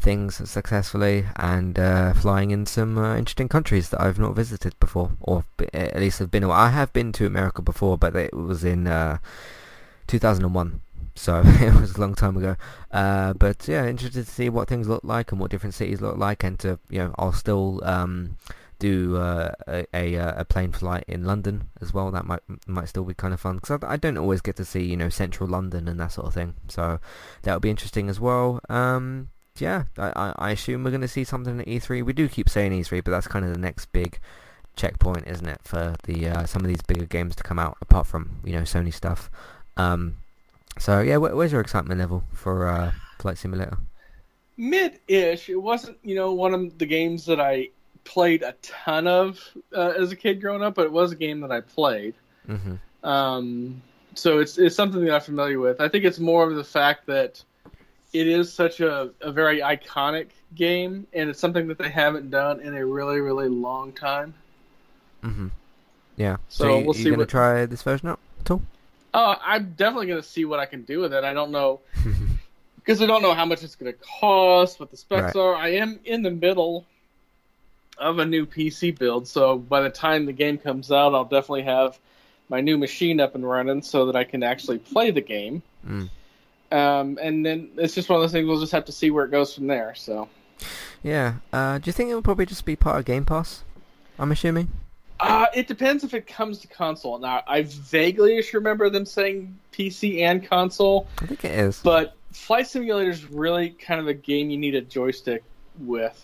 [0.00, 5.44] things successfully and uh, flying in some interesting countries that I've not visited before, or
[5.74, 6.44] at least have been.
[6.44, 9.18] I have been to America before, but it was in uh,
[10.06, 10.80] 2001
[11.14, 12.56] so it was a long time ago.
[12.90, 16.16] Uh, but yeah, interested to see what things look like and what different cities look
[16.16, 18.36] like, and to you know, I'll still um,
[18.82, 22.10] do uh, a, a, uh, a plane flight in London as well.
[22.10, 24.64] That might might still be kind of fun because I, I, don't always get to
[24.64, 26.54] see you know central London and that sort of thing.
[26.68, 26.98] So
[27.42, 28.60] that will be interesting as well.
[28.68, 32.04] Um, yeah, I, I assume we're going to see something at E3.
[32.04, 34.18] We do keep saying E3, but that's kind of the next big
[34.74, 38.08] checkpoint, isn't it, for the uh, some of these bigger games to come out apart
[38.08, 39.30] from you know Sony stuff.
[39.76, 40.16] Um,
[40.78, 43.78] so yeah, wh- where's your excitement level for uh, Flight Simulator?
[44.56, 45.48] Mid-ish.
[45.48, 47.68] It wasn't, you know, one of the games that I
[48.04, 49.40] played a ton of
[49.74, 52.14] uh, as a kid growing up, but it was a game that I played.
[52.48, 53.08] Mm-hmm.
[53.08, 53.82] Um,
[54.14, 55.80] so it's it's something that I'm familiar with.
[55.80, 57.42] I think it's more of the fact that
[58.12, 62.60] it is such a, a very iconic game, and it's something that they haven't done
[62.60, 64.34] in a really really long time.
[65.22, 65.48] Mm-hmm.
[66.16, 66.36] Yeah.
[66.48, 67.02] So, so you, we'll see.
[67.04, 67.28] You gonna what...
[67.28, 68.62] try this version out at all?
[69.14, 71.22] Uh, I'm definitely going to see what I can do with it.
[71.24, 71.80] I don't know
[72.76, 75.36] because I don't know how much it's going to cost, what the specs Right.
[75.36, 75.54] are.
[75.54, 76.86] I am in the middle
[77.98, 81.62] of a new PC build, so by the time the game comes out, I'll definitely
[81.64, 81.98] have
[82.48, 85.62] my new machine up and running so that I can actually play the game.
[85.86, 86.08] Mm.
[86.72, 88.46] Um, and then it's just one of those things.
[88.48, 89.94] We'll just have to see where it goes from there.
[89.94, 90.28] So.
[91.02, 91.34] Yeah.
[91.52, 93.62] Uh, do you think it will probably just be part of Game Pass?
[94.18, 94.68] I'm assuming.
[95.22, 97.18] Uh, it depends if it comes to console.
[97.18, 101.80] Now, I vaguely remember them saying PC and console, I think it is.
[101.80, 105.44] but Flight Simulator is really kind of a game you need a joystick
[105.78, 106.20] with,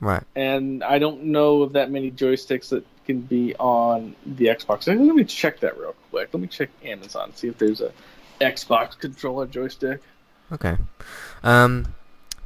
[0.00, 0.22] Right.
[0.36, 4.86] and I don't know of that many joysticks that can be on the Xbox.
[4.86, 6.28] Let me check that real quick.
[6.32, 7.92] Let me check Amazon see if there's a
[8.40, 10.00] Xbox controller joystick.
[10.52, 10.76] Okay.
[11.42, 11.94] Um,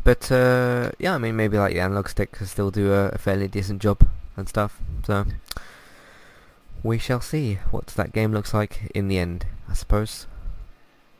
[0.03, 3.19] but uh, yeah, I mean, maybe like the analog stick can still do a, a
[3.19, 4.07] fairly decent job
[4.37, 4.79] and stuff.
[5.07, 5.25] So
[6.85, 10.29] we shall see what that game looks like in the end, I suppose.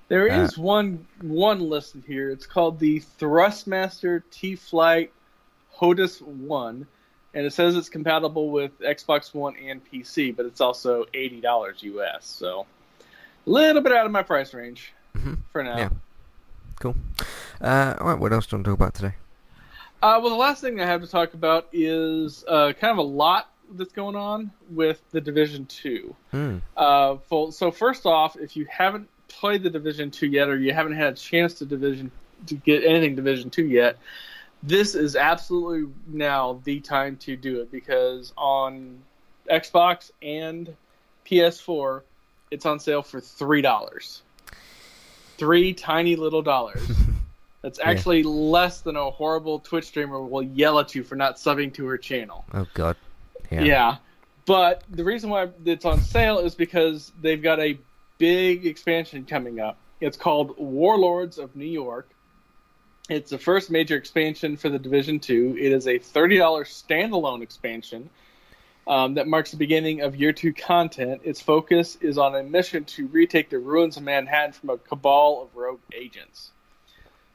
[0.09, 2.31] There Uh, is one one listed here.
[2.31, 5.11] It's called the Thrustmaster T-Flight
[5.81, 6.87] HOTAS One,
[7.33, 11.83] and it says it's compatible with Xbox One and PC, but it's also eighty dollars
[11.83, 12.27] US.
[12.27, 12.67] So
[13.47, 15.39] a little bit out of my price range Mhm.
[15.53, 15.79] for now.
[15.79, 15.89] Yeah.
[16.81, 16.97] Cool.
[17.61, 18.19] Uh, all right.
[18.19, 19.15] What else do you want to talk about today?
[20.03, 23.03] Uh, well, the last thing I have to talk about is uh, kind of a
[23.09, 26.15] lot that's going on with the Division Two.
[26.31, 26.59] Hmm.
[26.77, 27.17] Uh,
[27.51, 31.13] so first off, if you haven't played the Division Two yet, or you haven't had
[31.13, 32.11] a chance to Division
[32.47, 33.99] to get anything Division Two yet,
[34.63, 38.99] this is absolutely now the time to do it because on
[39.51, 40.75] Xbox and
[41.27, 42.03] PS4,
[42.51, 44.23] it's on sale for three dollars.
[45.37, 46.87] Three tiny little dollars.
[47.63, 47.89] That's Yeah.
[47.91, 51.87] actually less than a horrible Twitch streamer will yell at you for not subbing to
[51.87, 52.45] her channel.
[52.53, 52.97] Oh God.
[53.55, 53.65] Yeah.
[53.65, 53.97] Yeah.
[54.47, 57.79] But the reason why it's on sale is because they've got a
[58.19, 59.79] big expansion coming up.
[60.01, 62.09] It's called Warlords of New York.
[63.09, 65.57] It's the first major expansion for the Division 2.
[65.59, 68.11] It is a $30 standalone expansion
[68.87, 71.23] um, that marks the beginning of year two content.
[71.25, 75.43] Its focus is on a mission to retake the ruins of Manhattan from a cabal
[75.43, 76.51] of rogue agents.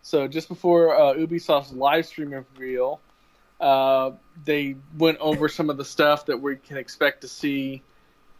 [0.02, 3.00] So just before uh, Ubisoft's live stream reveal,
[3.60, 4.12] uh,
[4.46, 7.82] they went over some of the stuff that we can expect to see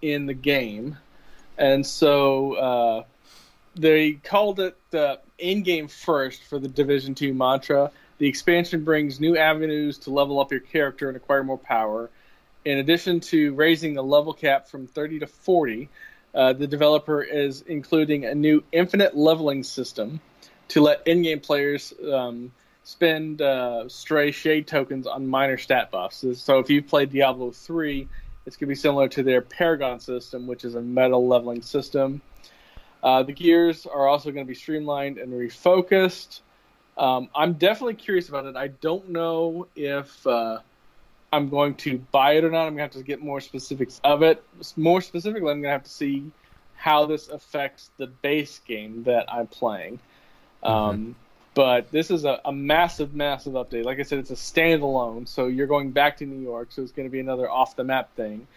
[0.02, 0.98] in the game,
[1.58, 3.04] and so uh,
[3.76, 7.92] they called it the endgame first for the Division Two mantra.
[8.18, 12.10] The expansion brings new avenues to level up your character and acquire more power.
[12.66, 15.88] In addition to raising the level cap from 30 to 40,
[16.36, 20.20] uh, the developer is including a new infinite leveling system
[20.70, 22.52] to let endgame players um,
[22.90, 26.26] spend uh, stray shade tokens on minor stat buffs.
[26.34, 28.08] So if you've played Diablo 3,
[28.46, 32.20] it's going to be similar to their Paragon system, which is a meta leveling system.
[33.04, 36.42] Uh, the gears are also going to be streamlined and refocused.
[36.98, 38.56] Um, I'm definitely curious about it.
[38.56, 40.58] I don't know if uh,
[41.32, 42.62] I'm going to buy it or not.
[42.62, 44.44] I'm going to have to get more specifics of it.
[44.76, 46.32] More specifically, I'm going to have to see
[46.76, 50.00] how this affects the base game that I'm playing.
[50.64, 51.16] Um,
[51.60, 53.84] but this is a, a massive, massive update.
[53.84, 56.94] Like I said, it's a standalone, so you're going back to New York, so it's
[56.94, 58.48] going to be another off the map thing.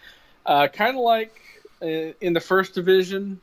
[0.45, 1.37] Uh, kind of like
[1.81, 3.41] uh, in the first division,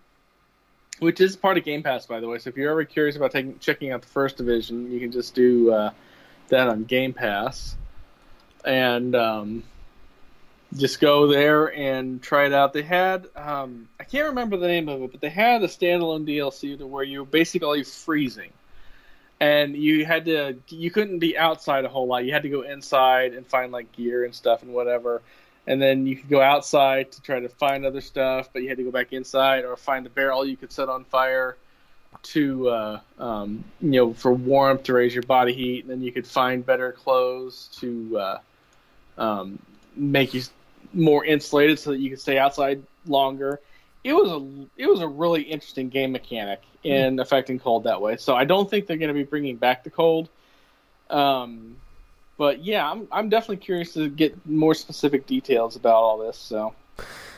[1.01, 2.39] which is part of Game Pass, by the way.
[2.39, 5.35] So if you're ever curious about taking, checking out the first division, you can just
[5.35, 5.91] do uh,
[6.49, 7.77] that on Game Pass.
[8.65, 9.63] And um,
[10.75, 12.73] just go there and try it out.
[12.73, 16.27] They had um, I can't remember the name of it, but they had a standalone
[16.27, 18.53] DLC to where you basically freezing,
[19.41, 22.25] and you had to you couldn't be outside a whole lot.
[22.25, 25.23] You had to go inside and find like gear and stuff and whatever,
[25.67, 28.79] and then you could go outside to try to find other stuff, but you had
[28.79, 31.57] to go back inside or find the barrel you could set on fire
[32.23, 36.13] to uh, um, you know for warmth to raise your body heat, and then you
[36.13, 38.39] could find better clothes to uh,
[39.17, 39.59] um,
[39.97, 40.43] make you
[40.93, 43.61] more insulated so that you could stay outside longer.
[44.03, 47.23] It was a it was a really interesting game mechanic in mm.
[47.23, 48.17] affecting cold that way.
[48.17, 50.29] So I don't think they're going to be bringing back the cold.
[51.11, 51.77] Um,
[52.39, 56.39] but yeah, I'm I'm definitely curious to get more specific details about all this.
[56.39, 56.75] So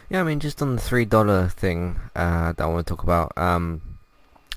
[0.08, 3.02] yeah, I mean, just on the three dollar thing uh, that I want to talk
[3.02, 3.32] about.
[3.36, 3.80] Um,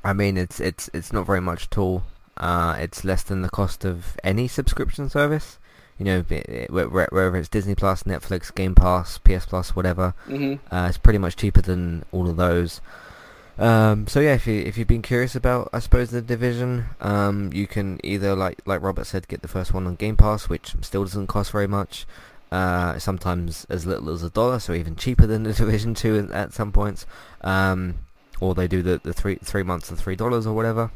[0.04, 2.04] I mean, it's it's it's not very much at all.
[2.38, 5.58] Uh, it's less than the cost of any subscription service
[5.98, 10.14] you know, wherever it's Disney Plus, Netflix, Game Pass, PS Plus, whatever.
[10.28, 10.74] Mm-hmm.
[10.74, 12.82] Uh, it's pretty much cheaper than all of those.
[13.58, 17.52] Um, so yeah, if you if you've been curious about, I suppose the division, um,
[17.54, 20.76] you can either like like Robert said, get the first one on Game Pass, which
[20.82, 22.06] still doesn't cost very much.
[22.52, 26.54] Uh, sometimes as little as a dollar, so even cheaper than the Division Two at
[26.54, 27.06] some points.
[27.42, 28.00] Um,
[28.42, 30.92] or they do the, the three three months of three dollars or whatever.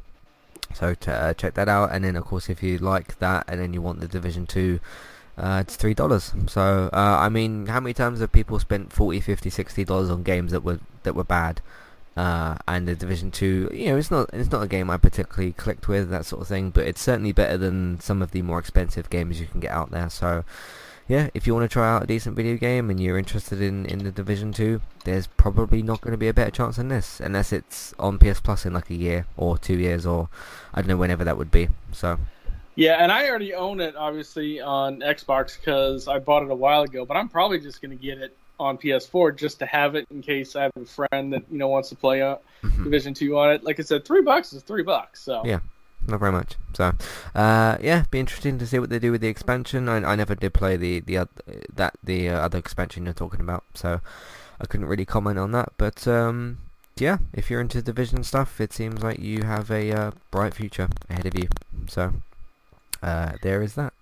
[0.74, 3.74] So uh, check that out, and then of course if you like that, and then
[3.74, 4.80] you want the Division Two,
[5.38, 6.34] uh, it's three dollars.
[6.48, 10.24] So uh, I mean, how many times have people spent 40 50 60 dollars on
[10.24, 11.62] games that were that were bad?
[12.18, 15.54] Uh, and the Division Two, you know, it's not it's not a game I particularly
[15.54, 18.60] clicked with that sort of thing, but it's certainly better than some of the more
[18.60, 20.10] expensive games you can get out there.
[20.10, 20.44] So
[21.10, 23.88] yeah, if you want to try out a decent video game and you're interested in,
[23.88, 27.20] in the Division 2, there's probably not going to be a better chance than this,
[27.20, 30.30] unless it's on PS Plus in like a year or two years or
[30.72, 31.68] I don't know whenever that would be.
[31.92, 32.20] So.
[32.76, 36.84] Yeah, and I already own it obviously on Xbox because I bought it a while
[36.84, 40.06] ago, but I'm probably just going to get it on PS4 just to have it
[40.12, 42.84] in case I have a friend that you know wants to play uh, mm-hmm.
[42.84, 43.64] Division Two on it.
[43.64, 45.22] Like I said, three bucks is three bucks.
[45.22, 45.60] So yeah,
[46.08, 46.56] not very much.
[46.74, 46.94] So,
[47.36, 49.90] uh, yeah, be interesting to see what they do with the expansion.
[49.90, 51.28] I, I never did play the the
[51.74, 54.02] that the uh, other expansion you're talking about, so
[54.60, 55.74] I couldn't really comment on that.
[55.78, 56.60] But um,
[56.98, 60.90] yeah, if you're into division stuff, it seems like you have a uh, bright future
[61.10, 61.48] ahead of you.
[61.88, 62.14] So,
[63.04, 63.94] uh, there is that.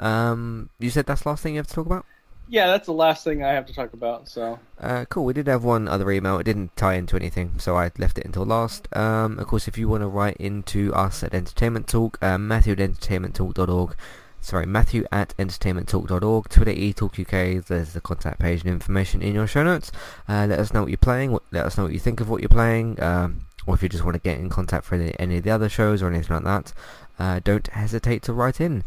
[0.00, 2.04] Um, you said that's the last thing you have to talk about
[2.48, 4.28] yeah, that's the last thing I have to talk about.
[4.28, 5.24] So uh, cool.
[5.24, 6.38] We did have one other email.
[6.38, 8.94] It didn't tie into anything, so I left it until last.
[8.96, 12.72] Um, of course, if you want to write into us at Entertainment Talk, uh, Matthew
[12.72, 13.96] at entertainmenttalk.org.
[14.40, 16.48] Sorry, Matthew at entertainmenttalk.org.
[16.50, 17.64] Twitter eTalkUK.
[17.64, 19.90] There's the contact page and information in your show notes.
[20.28, 21.32] Uh, let us know what you're playing.
[21.32, 23.02] What, let us know what you think of what you're playing.
[23.02, 25.50] Um, or if you just want to get in contact for any, any of the
[25.50, 26.74] other shows or anything like that,
[27.18, 28.84] uh, don't hesitate to write in.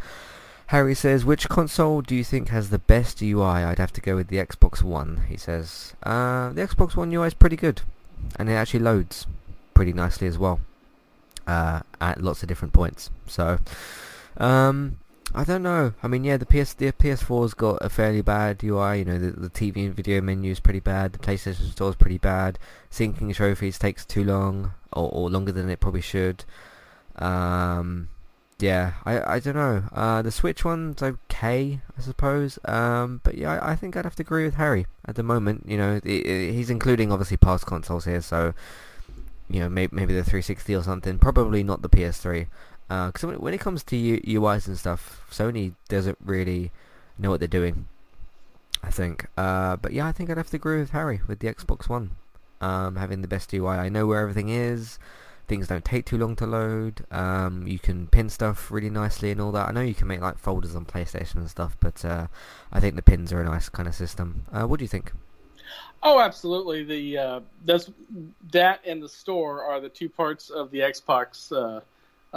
[0.68, 3.42] Harry says, which console do you think has the best UI?
[3.42, 5.94] I'd have to go with the Xbox One, he says.
[6.04, 7.82] Uh, the Xbox One UI is pretty good.
[8.38, 9.28] And it actually loads
[9.74, 10.60] pretty nicely as well.
[11.46, 13.10] Uh, at lots of different points.
[13.28, 13.60] So,
[14.36, 14.98] um,
[15.34, 15.94] I don't know.
[16.04, 19.00] I mean, yeah, the PS the PS4's got a fairly bad UI.
[19.00, 21.14] You know, the, the TV and video menu is pretty bad.
[21.14, 22.60] The PlayStation Store is pretty bad.
[22.92, 26.44] Syncing trophies takes too long, or, or longer than it probably should.
[27.16, 28.10] Um,
[28.60, 29.84] yeah, I I don't know.
[29.92, 32.58] Uh, the Switch one's okay, I suppose.
[32.66, 35.66] Um, but yeah, I, I, think I'd have to agree with Harry at the moment.
[35.68, 38.54] You know, it, it, he's including obviously past consoles here, so
[39.48, 41.20] you know maybe maybe the 360 or something.
[41.20, 42.48] Probably not the PS3.
[42.88, 46.72] Because uh, when, when it comes to U, UIs and stuff, Sony doesn't really
[47.20, 47.88] know what they're doing.
[48.82, 49.28] I think.
[49.38, 52.12] Uh, but yeah, I think I'd have to agree with Harry with the Xbox One.
[52.60, 53.78] Um, having the best UI.
[53.78, 54.98] I know where everything is
[55.48, 57.06] things don't take too long to load.
[57.12, 59.70] Um, you can pin stuff really nicely and all that.
[59.70, 62.28] I know you can make like folders on PlayStation and stuff, but uh,
[62.72, 64.44] I think the pins are a nice kind of system.
[64.52, 65.12] Uh, what do you think?
[66.04, 66.84] Oh, absolutely.
[66.84, 67.90] The uh, that's
[68.52, 71.82] that and the store are the two parts of the Xbox uh,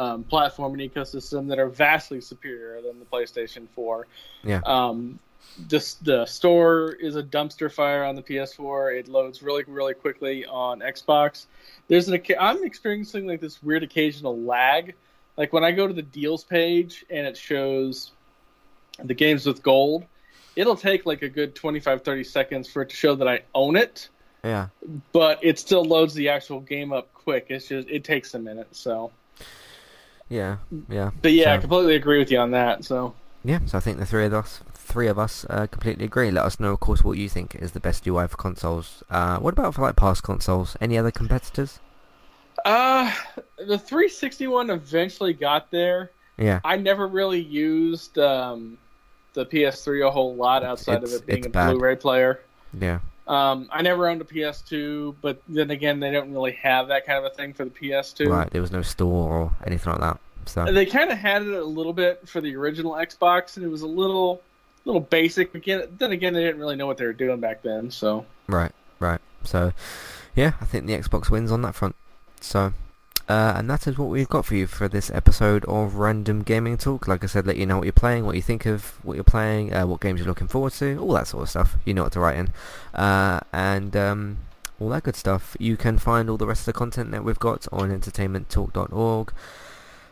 [0.01, 4.07] um, platform and ecosystem that are vastly superior than the PlayStation 4.
[4.45, 4.61] Yeah.
[4.65, 5.19] Um,
[5.69, 8.99] the, the store is a dumpster fire on the PS4.
[8.99, 11.47] It loads really, really quickly on Xbox.
[11.89, 14.95] There's an I'm experiencing like this weird occasional lag.
[15.37, 18.13] Like when I go to the deals page and it shows
[19.03, 20.05] the games with gold,
[20.57, 23.77] it'll take like a good 25 30 seconds for it to show that I own
[23.77, 24.09] it.
[24.45, 24.69] Yeah.
[25.13, 27.47] But it still loads the actual game up quick.
[27.49, 29.11] It's just it takes a minute, so
[30.29, 31.11] yeah, yeah.
[31.21, 32.85] But yeah, so, I completely agree with you on that.
[32.85, 33.15] So
[33.45, 34.61] yeah, so I think the three of us,
[34.91, 36.31] three of us, uh, completely agree.
[36.31, 39.03] Let us know, of course, what you think is the best UI for consoles.
[39.09, 40.77] Uh, what about for like past consoles?
[40.81, 41.79] Any other competitors?
[42.65, 43.11] Uh,
[43.59, 46.11] the 360 one eventually got there.
[46.37, 46.61] Yeah.
[46.65, 48.77] I never really used um,
[49.35, 51.71] the PS3 a whole lot outside It's- of it being a bad.
[51.73, 52.41] Blu-ray player.
[52.79, 53.01] Yeah.
[53.27, 57.25] Um, I never owned a PS2, but then again, they don't really have that kind
[57.25, 58.29] of a thing for the PS2.
[58.29, 58.51] Right.
[58.51, 60.19] There was no store or anything like that.
[60.47, 60.65] So.
[60.73, 63.83] They kind of had it a little bit for the original Xbox, and it was
[63.83, 64.43] a little,
[64.85, 65.55] little basic.
[65.55, 67.91] Again, then again, they didn't really know what they were doing back then.
[67.91, 69.21] So Right, right.
[69.45, 69.73] So,
[70.35, 71.95] yeah, I think the Xbox wins on that front.
[72.41, 72.73] So,
[73.29, 76.77] uh, and that is what we've got for you for this episode of Random Gaming
[76.77, 77.07] Talk.
[77.07, 79.25] Like I said, let you know what you're playing, what you think of what you're
[79.25, 81.77] playing, uh, what games you're looking forward to, all that sort of stuff.
[81.85, 82.53] You know what to write in.
[82.93, 84.39] Uh, and um,
[84.81, 85.57] all that good stuff.
[85.61, 89.33] You can find all the rest of the content that we've got on entertainmenttalk.org.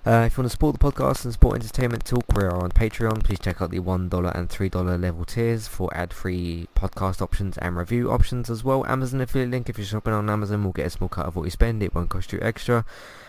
[0.06, 2.70] Uh, if you want to support the podcast and support Entertainment Talk, we are on
[2.70, 3.22] Patreon.
[3.24, 8.10] Please check out the $1 and $3 level tiers for ad-free podcast options and review
[8.10, 8.86] options as well.
[8.86, 11.42] Amazon affiliate link, if you're shopping on Amazon, we'll get a small cut of what
[11.42, 11.82] you spend.
[11.82, 12.84] It won't cost you extra.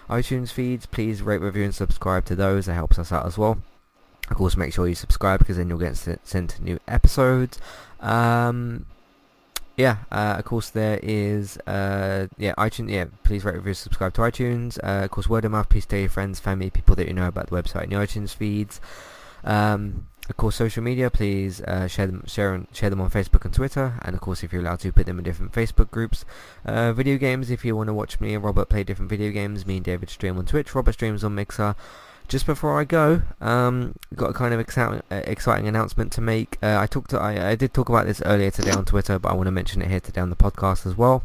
[0.10, 2.68] iTunes feeds, please rate, review and subscribe to those.
[2.68, 3.58] That helps us out as well.
[4.30, 7.60] Of course, make sure you subscribe because then you'll get sent, sent new episodes.
[8.00, 8.86] Um,
[9.80, 12.92] yeah, uh, of course there is uh, yeah iTunes.
[12.92, 14.78] Yeah, please rate, review, subscribe to iTunes.
[14.84, 15.70] Uh, of course, word of mouth.
[15.70, 18.36] Please tell your friends, family, people that you know about the website and the iTunes
[18.36, 18.82] feeds.
[19.46, 21.10] Um, of course, social media.
[21.10, 24.52] Please uh, share them, share, share them on Facebook and Twitter, and of course, if
[24.52, 26.26] you're allowed to, put them in different Facebook groups.
[26.66, 27.50] Uh, video games.
[27.50, 30.10] If you want to watch me and Robert play different video games, me and David
[30.10, 30.76] stream on Twitch.
[30.76, 31.74] Robert streams on Mixer.
[32.30, 36.60] Just before I go, um, got a kind of exciting, uh, exciting announcement to make.
[36.62, 39.30] Uh, I talked, to, I, I did talk about this earlier today on Twitter, but
[39.30, 41.24] I want to mention it here today on the podcast as well.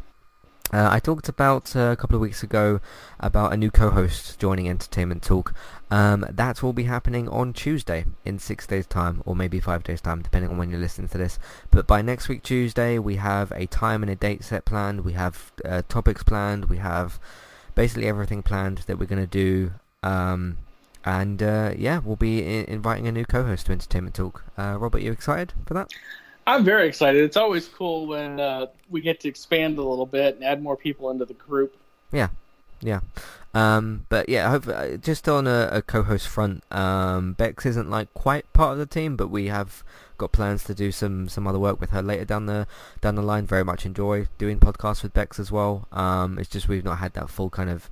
[0.72, 2.80] Uh, I talked about uh, a couple of weeks ago
[3.20, 5.52] about a new co-host joining Entertainment Talk.
[5.90, 10.00] Um, that will be happening on Tuesday in six days' time, or maybe five days'
[10.00, 11.38] time, depending on when you're listening to this.
[11.70, 15.02] But by next week Tuesday, we have a time and a date set planned.
[15.02, 16.70] We have uh, topics planned.
[16.70, 17.20] We have
[17.74, 19.72] basically everything planned that we're going to do.
[20.02, 20.56] Um,
[21.04, 24.44] and uh, yeah, we'll be I- inviting a new co-host to Entertainment Talk.
[24.58, 25.92] Uh, Robert, you excited for that?
[26.46, 27.22] I'm very excited.
[27.24, 30.76] It's always cool when uh, we get to expand a little bit and add more
[30.76, 31.76] people into the group.
[32.12, 32.28] Yeah.
[32.80, 33.00] Yeah.
[33.54, 37.88] Um, but yeah, I hope, uh, just on a, a co-host front, um, Bex isn't
[37.88, 39.82] like quite part of the team, but we have
[40.18, 42.66] got plans to do some, some other work with her later down the
[43.00, 43.46] down the line.
[43.46, 45.88] Very much enjoy doing podcasts with Bex as well.
[45.92, 47.88] Um, it's just we've not had that full kind of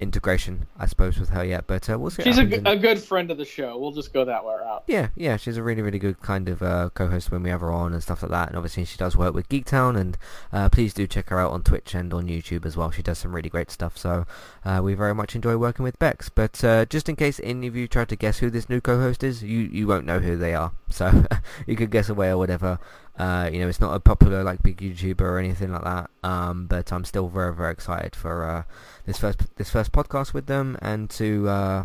[0.00, 1.66] integration, I suppose, with her yet.
[1.66, 2.22] But uh, we'll see.
[2.22, 3.78] She's a, in- a good friend of the show.
[3.78, 4.84] We'll just go that way out.
[4.86, 7.70] yeah, yeah, she's a really, really good kind of uh, co-host when we have her
[7.70, 8.48] on and stuff like that.
[8.48, 10.18] And obviously, she does work with Geektown, and
[10.52, 12.90] uh, please do check her out on Twitch and on YouTube as well.
[12.90, 13.96] She does some really great stuff.
[13.96, 14.26] So
[14.64, 16.28] uh, we very much enjoy working with Bex.
[16.28, 19.22] But uh, just in case any of you try to guess who this new co-host
[19.22, 20.72] is, you you won't know who they are.
[20.90, 21.24] So
[21.66, 22.78] you could guess away or whatever.
[23.20, 26.08] Uh, you know, it's not a popular like big YouTuber or anything like that.
[26.24, 28.62] Um, but I'm still very, very excited for uh,
[29.04, 31.48] this first this first podcast with them and to.
[31.48, 31.84] Uh,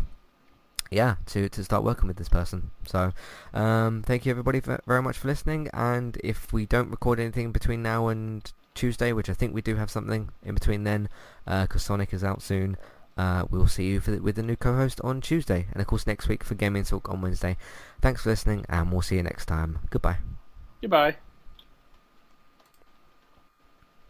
[0.88, 2.70] yeah, to, to start working with this person.
[2.86, 3.12] So,
[3.52, 5.68] um, thank you everybody for, very much for listening.
[5.74, 9.74] And if we don't record anything between now and Tuesday, which I think we do
[9.74, 11.08] have something in between then,
[11.44, 12.76] because Sonic is out soon,
[13.16, 16.28] uh, we'll see you the, with the new co-host on Tuesday, and of course next
[16.28, 17.56] week for Gaming Talk on Wednesday.
[18.00, 19.80] Thanks for listening, and we'll see you next time.
[19.90, 20.18] Goodbye.
[20.80, 21.16] Goodbye.